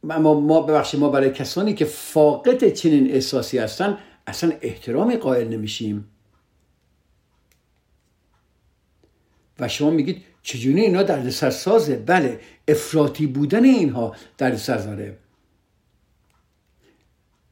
[0.03, 6.05] ما ما ببخشید ما برای کسانی که فاقد چنین احساسی هستن اصلا احترامی قائل نمیشیم.
[9.59, 15.17] و شما میگید چجوری اینا در سازه؟ بله افراطی بودن اینها در داره.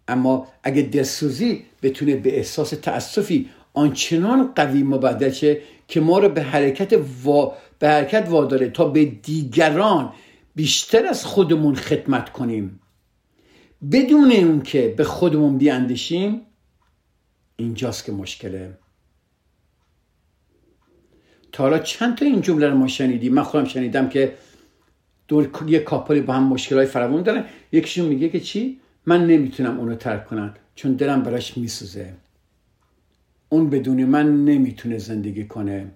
[0.08, 6.42] اما اگه دلسوزی بتونه به احساس تأسفی آنچنان قوی مبدل شه که ما رو به
[6.44, 7.56] حرکت, وا...
[7.80, 10.14] به حرکت واداره تا به دیگران
[10.56, 12.80] بیشتر از خودمون خدمت کنیم.
[13.92, 16.42] بدون اون که به خودمون بیاندیشیم
[17.56, 18.78] اینجاست که مشکله.
[21.56, 24.36] تا حالا چند تا این جمله رو ما شنیدیم؟ من خودم شنیدم که
[25.28, 27.46] دور یه کاپلی با هم مشکل های فراوان دارن.
[27.72, 32.14] یکیشون میگه که چی؟ من نمی‌تونم اونو ترک کنم چون دلم براش میسوزه.
[33.50, 35.92] اون بدون من نمی‌تونه زندگی کنه.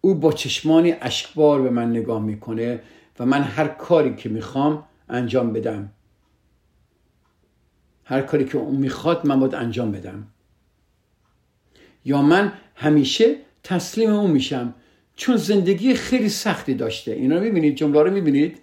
[0.00, 2.80] او با چشمانی اشکبار به من نگاه می‌کنه
[3.18, 5.92] و من هر کاری که می‌خوام انجام بدم.
[8.04, 10.26] هر کاری که اون می‌خواد من باید انجام بدم.
[12.04, 14.74] یا من همیشه تسلیم اون میشم.
[15.16, 17.12] چون زندگی خیلی سختی داشته.
[17.12, 18.58] اینا رو می‌بینید؟ جمله رو می‌بینید؟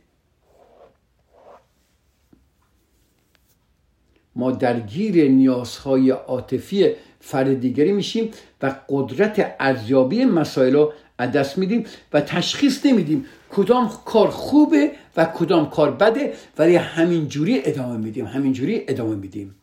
[4.36, 8.32] ما درگیر نیازهای عاطفی فرد دیگری میشیم
[8.62, 15.26] و قدرت ارزیابی مسائل رو از دست میدیم و تشخیص نمیدیم کدام کار خوبه و
[15.26, 18.26] کدام کار بده ولی همینجوری ادامه میدیم.
[18.26, 19.56] همینجوری ادامه میدیم.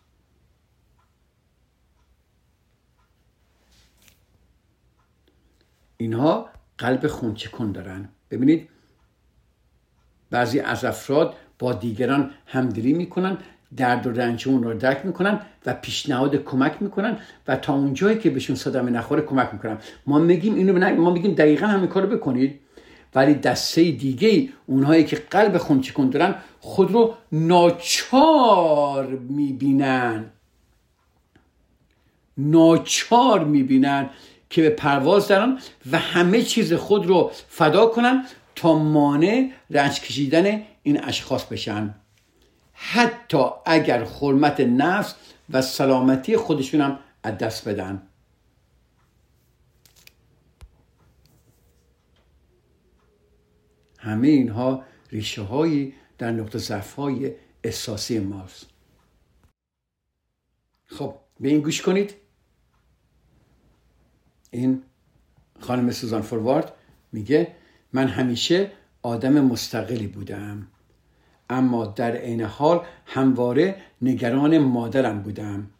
[6.03, 6.49] اینها
[6.79, 8.09] قلب خونچه کن دارن.
[8.31, 8.69] ببینید
[10.31, 13.39] بعضی از افراد با دیگران همدلی می‌کنن
[13.77, 18.31] درد و رنج اون رو درک می‌کنن و پیشنهاد کمک می‌کنن و تا اونجایی که
[18.31, 19.79] بهشون صدمه نخوره کمک می‌کنن.
[20.07, 22.61] ما میگیم اینو ما میگیم دقیقا همین کارو بکنید
[23.15, 30.25] ولی دسته دیگه اونهایی که قلب خونچکون دارن خود رو ناچار می‌بینن.
[32.39, 34.11] ناچار می‌بینن.
[34.53, 35.59] که به پرواز دارن
[35.91, 41.95] و همه چیز خود رو فدا کنن تا مانع رنج کشیدن این اشخاص بشن.
[42.73, 45.15] حتی اگر حرمت نفس
[45.51, 48.03] و سلامتی خودشون هم از دست بدن.
[53.99, 57.33] همه اینها ریشه هایی در نقطه ضعف های
[57.65, 58.67] احساسی ماست.
[60.85, 62.22] خب به این گوش کنید.
[64.55, 64.83] این
[65.61, 66.73] خانم سوزان فوروارد
[67.13, 67.55] میگه
[67.93, 68.71] من همیشه
[69.03, 70.67] آدم مستقلی بودم
[71.51, 75.71] اما در عین حال همواره نگران مادرم بودم.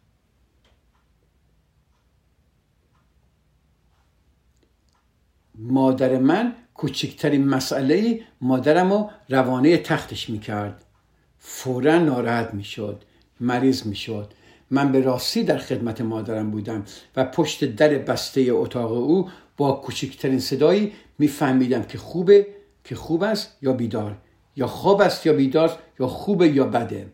[5.55, 10.85] مادر من کوچکترین مسئله مادرم رو روانه تختش می‌کرد.
[11.39, 13.03] فورا ناراحت می‌شد
[13.39, 14.33] مریض می‌شد.
[14.71, 16.85] من به راستی در خدمت مادرم بودم
[17.15, 22.47] و پشت در بسته اتاق او با کوچکترین صدایی میفهمیدم که خوبه
[22.83, 24.17] که خوب است یا بیدار
[24.55, 27.11] یا خواب است یا بیدار یا خوبه یا بده.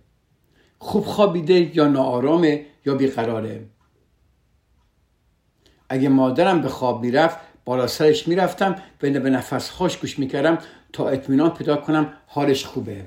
[0.79, 3.65] خوب خوابیده یا ناآرامه یا بیقراره.
[5.89, 10.57] اگه مادرم به خواب می‌رفت بالا سرش می‌رفتم و به نفس خوش گوش می‌کردم
[10.93, 13.05] تا اطمینان پیدا کنم حالش خوبه.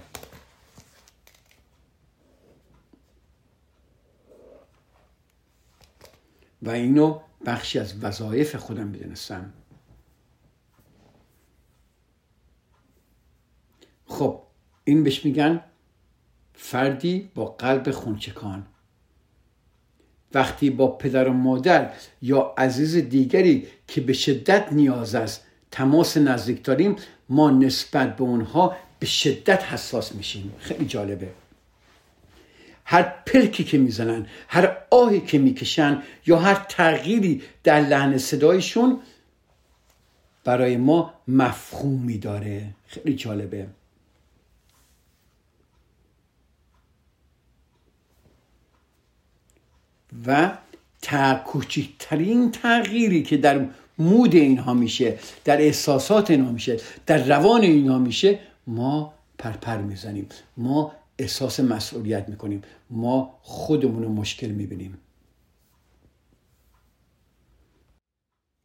[6.62, 9.52] و اینو بخشی از وظایف خودم می‌دونستم.
[14.06, 14.42] خب
[14.84, 15.60] این بهش میگن
[16.54, 18.66] فردی با قلب خونچکان.
[20.34, 21.92] وقتی با پدر و مادر
[22.22, 26.96] یا عزیز دیگری که به شدت نیاز است تماس نزدیک داریم
[27.28, 30.54] ما نسبت به اونها به شدت حساس میشیم.
[30.58, 31.34] خیلی جالبه.
[32.85, 39.01] هر پلکی که می‌زنن هر آهی که می‌کشن یا هر تغییری در لحن صدایشون
[40.45, 42.74] برای ما مفهومی داره.
[42.87, 43.66] خیلی جالبه.
[50.26, 50.59] و
[51.03, 53.66] تا کوچکترین تغییری که در
[53.99, 60.28] مود اینها میشه در احساسات اینها میشه در روان اینها میشه ما پرپر می‌زنیم.
[60.57, 62.62] ما احساس مسئولیت می‌کنیم.
[62.90, 64.98] ما خودمون رو مشکل می‌بینیم.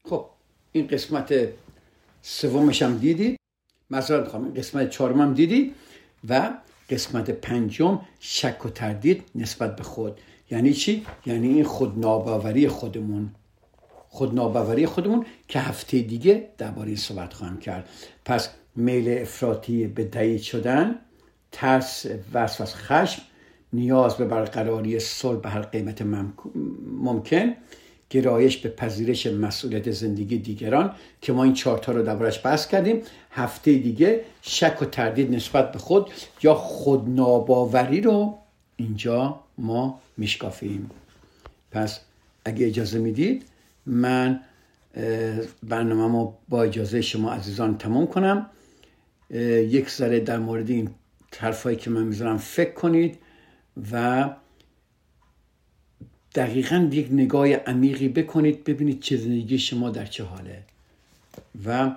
[0.05, 0.25] خب
[0.71, 1.33] این قسمت
[2.21, 3.37] سومش هم دیدید
[3.89, 5.75] مثلا این قسمت چهارم هم دیدی؟
[6.29, 6.57] و
[6.89, 10.19] قسمت پنجم شک و تردید نسبت به خود.
[10.51, 13.31] یعنی چی؟ یعنی این خودناباوری خودمون.
[14.09, 17.89] خودناباوری خودمون که هفته دیگه درباره صحبت خواهم کرد.
[18.25, 20.99] پس میل افراطی به دعید شدن
[21.51, 23.21] ترس وسوس خشم
[23.73, 26.01] نیاز به برقراری صلح به هر قیمت
[27.01, 27.53] ممکن
[28.09, 30.91] گرایش به پذیرش مسئولیت زندگی دیگران
[31.21, 33.01] که ما این چارتا رو دربارش بحث کردیم.
[33.31, 36.09] هفته دیگه شک و تردید نسبت به خود
[36.43, 38.37] یا خودناباوری رو
[38.75, 40.91] اینجا ما میشکافیم.
[41.71, 41.99] پس
[42.45, 43.45] اگه اجازه می‌دید
[43.85, 44.39] من
[45.63, 48.49] برنامه با اجازه شما عزیزان تمام کنم.
[49.69, 50.89] یک ذره در مورد این
[51.38, 53.17] حرفایی که من می‌ذارم فکر کنید
[53.91, 54.29] و
[56.35, 60.63] دقیقا یک نگاه عمیقی بکنید ببینید چه زندگی شما در چه حاله.
[61.65, 61.91] و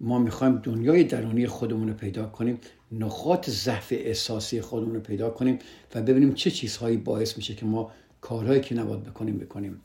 [0.00, 2.58] ما می‌خوایم دنیای درونی خودمون رو پیدا کنیم
[2.92, 5.58] نقاط ضعف احساسی خودمون رو پیدا کنیم
[5.94, 7.90] و ببینیم چه چیزهایی باعث میشه که ما
[8.20, 9.80] کارهایی که نباید بکنیم بکنیم.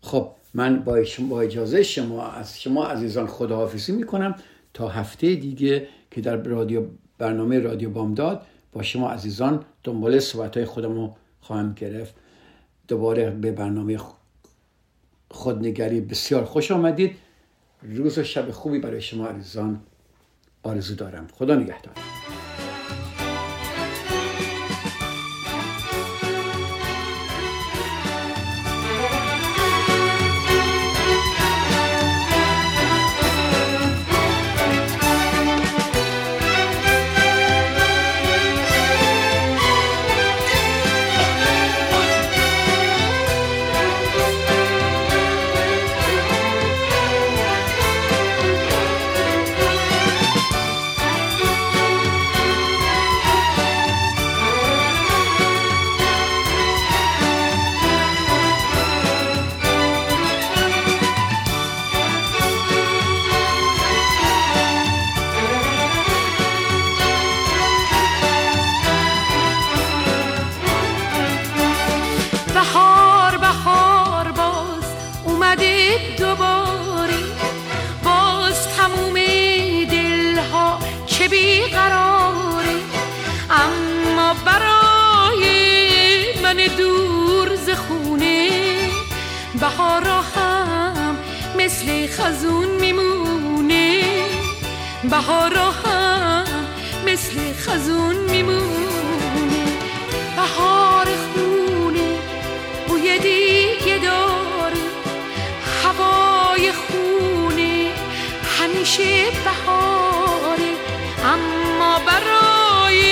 [0.00, 4.34] خب من با, با اجازه شما از شما عزیزان خداحافظی می‌کنم
[4.74, 6.86] تا هفته دیگه که در رادیو
[7.20, 12.14] برنامه رادیو بامداد با شما عزیزان دنبال صحبت های خودم رو خواهم گرفت.
[12.88, 13.98] دوباره به برنامه
[15.30, 17.16] خودنگری بسیار خوش آمدید.
[17.82, 19.80] روز و شب خوبی برای شما عزیزان.
[20.62, 21.26] آرزو دارم.
[21.32, 21.94] خدا نگهدار.
[89.60, 91.16] بهارا هم
[91.58, 94.02] مثل خزون میمونه.
[95.10, 96.44] بهارا هم
[97.06, 99.64] مثل خزون میمونه.
[100.36, 102.18] بهار خونه
[102.88, 104.84] بوی دیگه داره.
[105.84, 107.90] هوای خونه
[108.58, 110.72] همیشه بهاره.
[111.24, 113.02] اما برای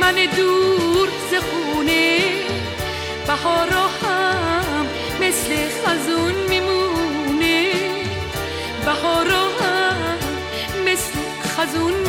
[0.00, 2.18] من دور ز خونه.
[3.26, 3.87] بهارا
[5.48, 7.72] مثل خزون میمونه.
[8.84, 10.18] بهارا هم
[10.86, 11.18] مثل
[11.56, 12.07] خزون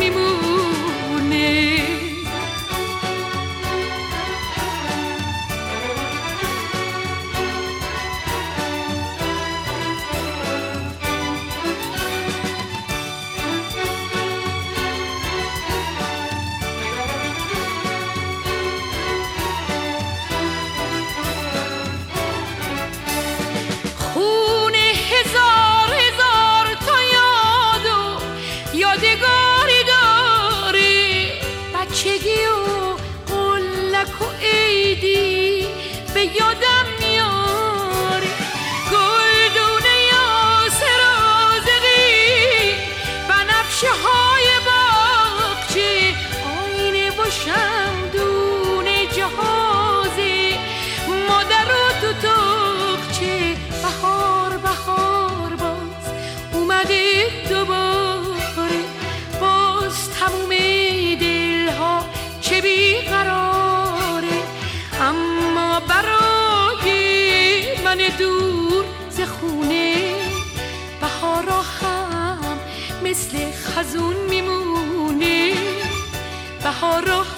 [76.80, 77.29] kara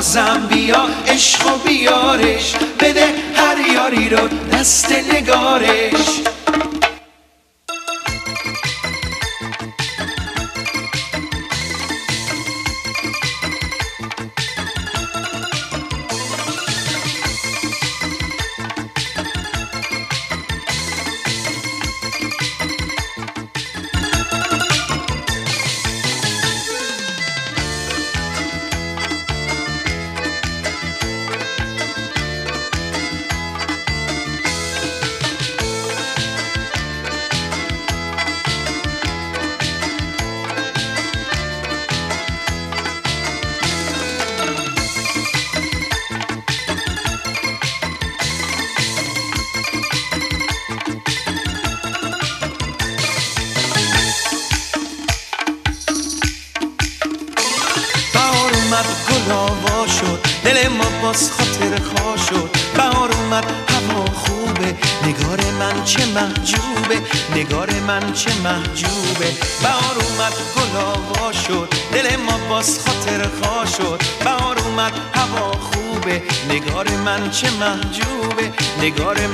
[0.00, 2.54] بازم بیا عشق و بیارش.
[2.80, 5.29] بده هر یاری رو دست نگاه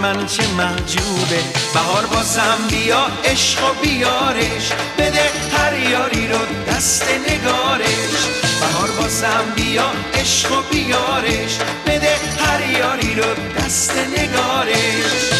[0.07, 1.40] من چه محجوبه؟
[1.74, 4.72] بهار بازم بیا عشق و بیارش.
[4.98, 6.38] بده هر یاری رو
[6.68, 8.16] دست نگارش.
[8.61, 11.59] بهار بازم بیا عشق و بیارش.
[11.86, 13.24] بده هر یاری رو
[13.59, 15.36] دست نگارش.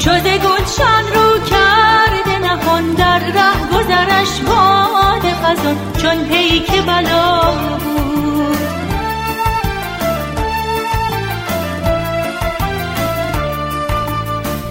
[0.00, 8.56] چوز گلشن رو کرده نهان در ره گذرش باد خزان چون پیک بلا بود.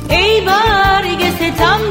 [0.10, 1.89] ای برگ ستم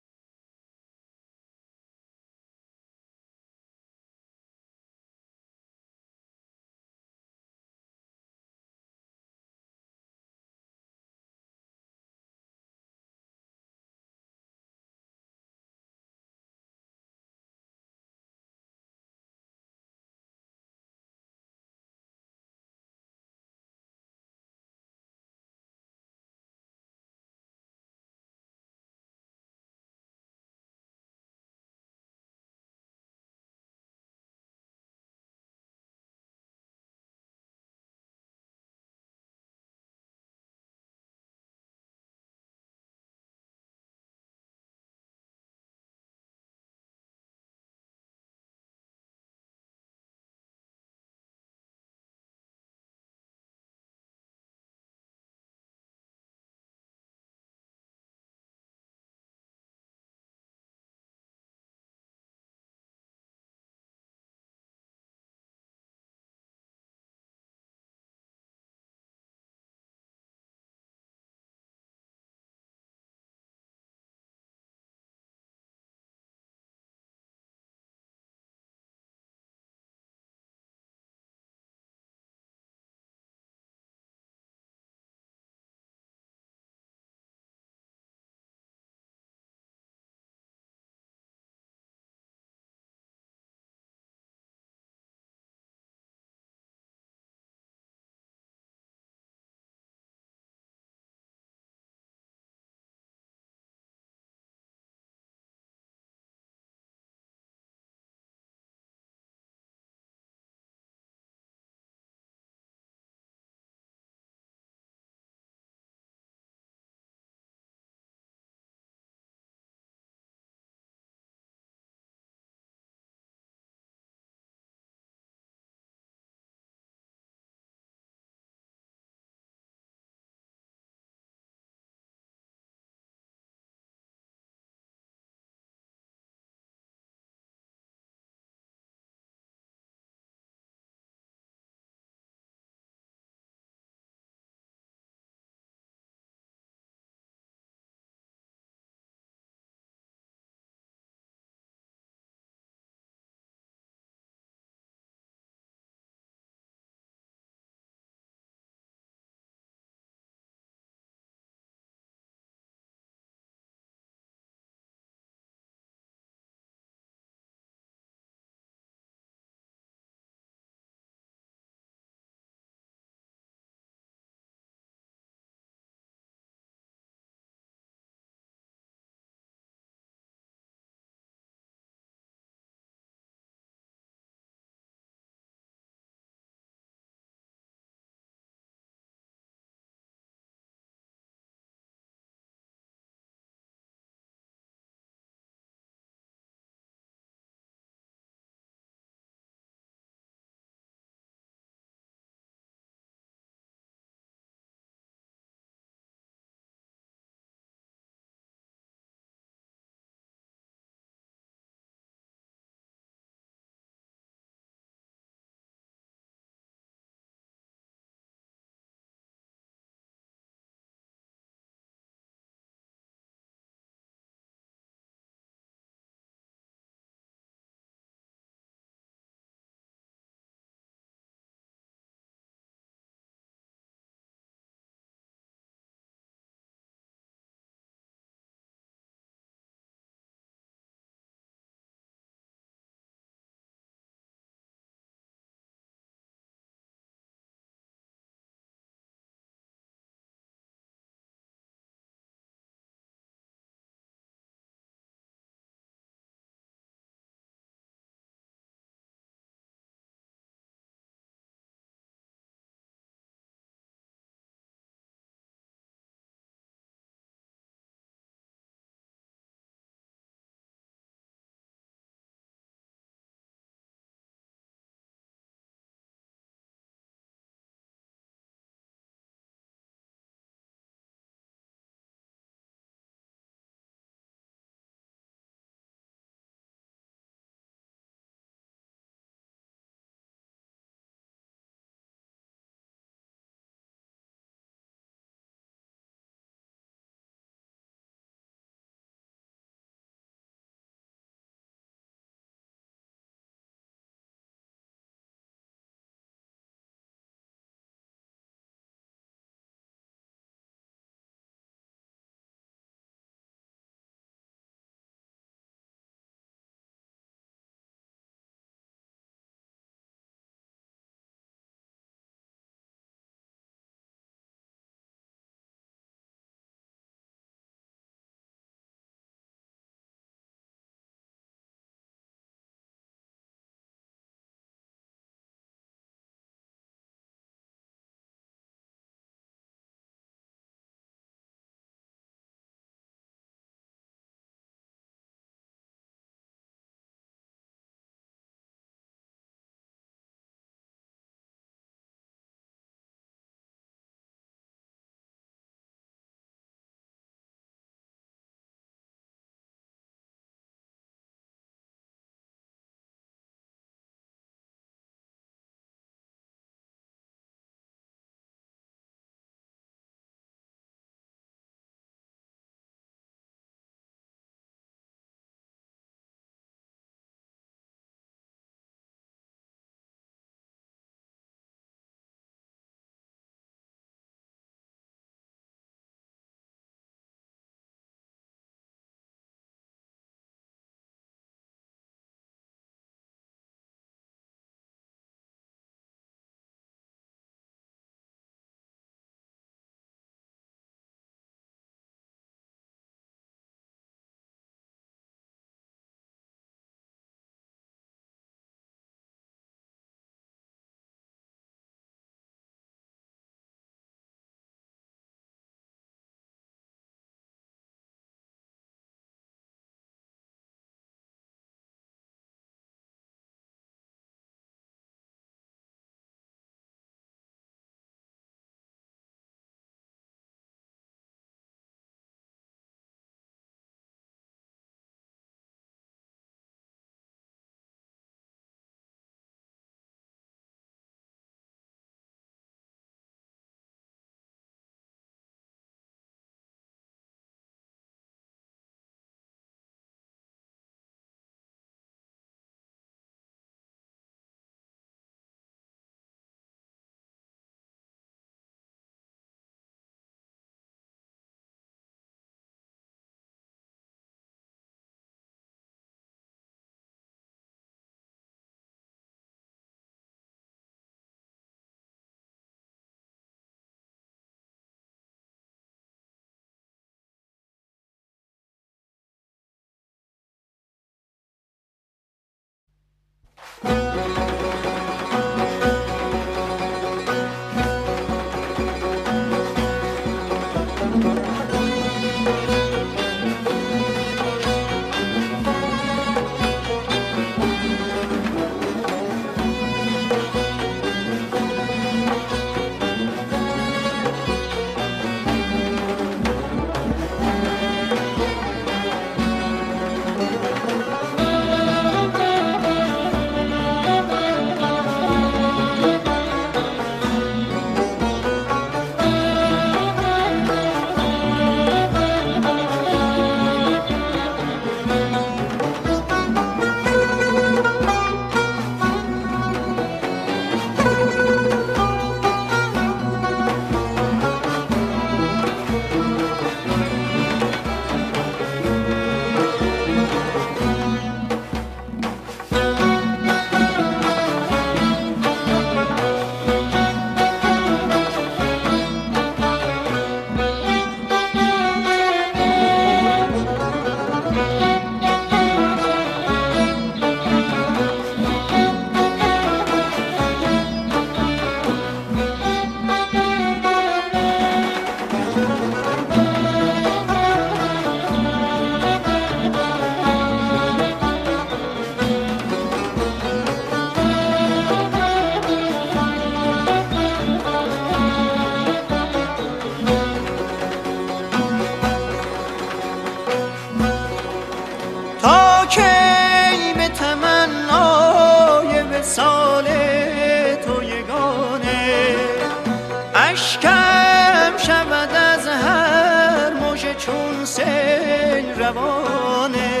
[593.52, 600.00] اشکم شود از هر موج چون سیل روانه.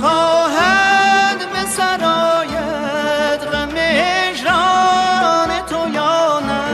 [0.00, 6.64] خواهد به سرایت غم اجران تو یا نه.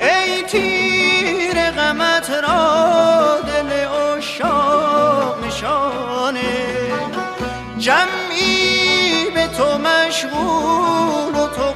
[0.00, 6.40] ای تیر غمت را دل اشاق نشانه.
[7.78, 11.72] جمعی به تو مشغول و تو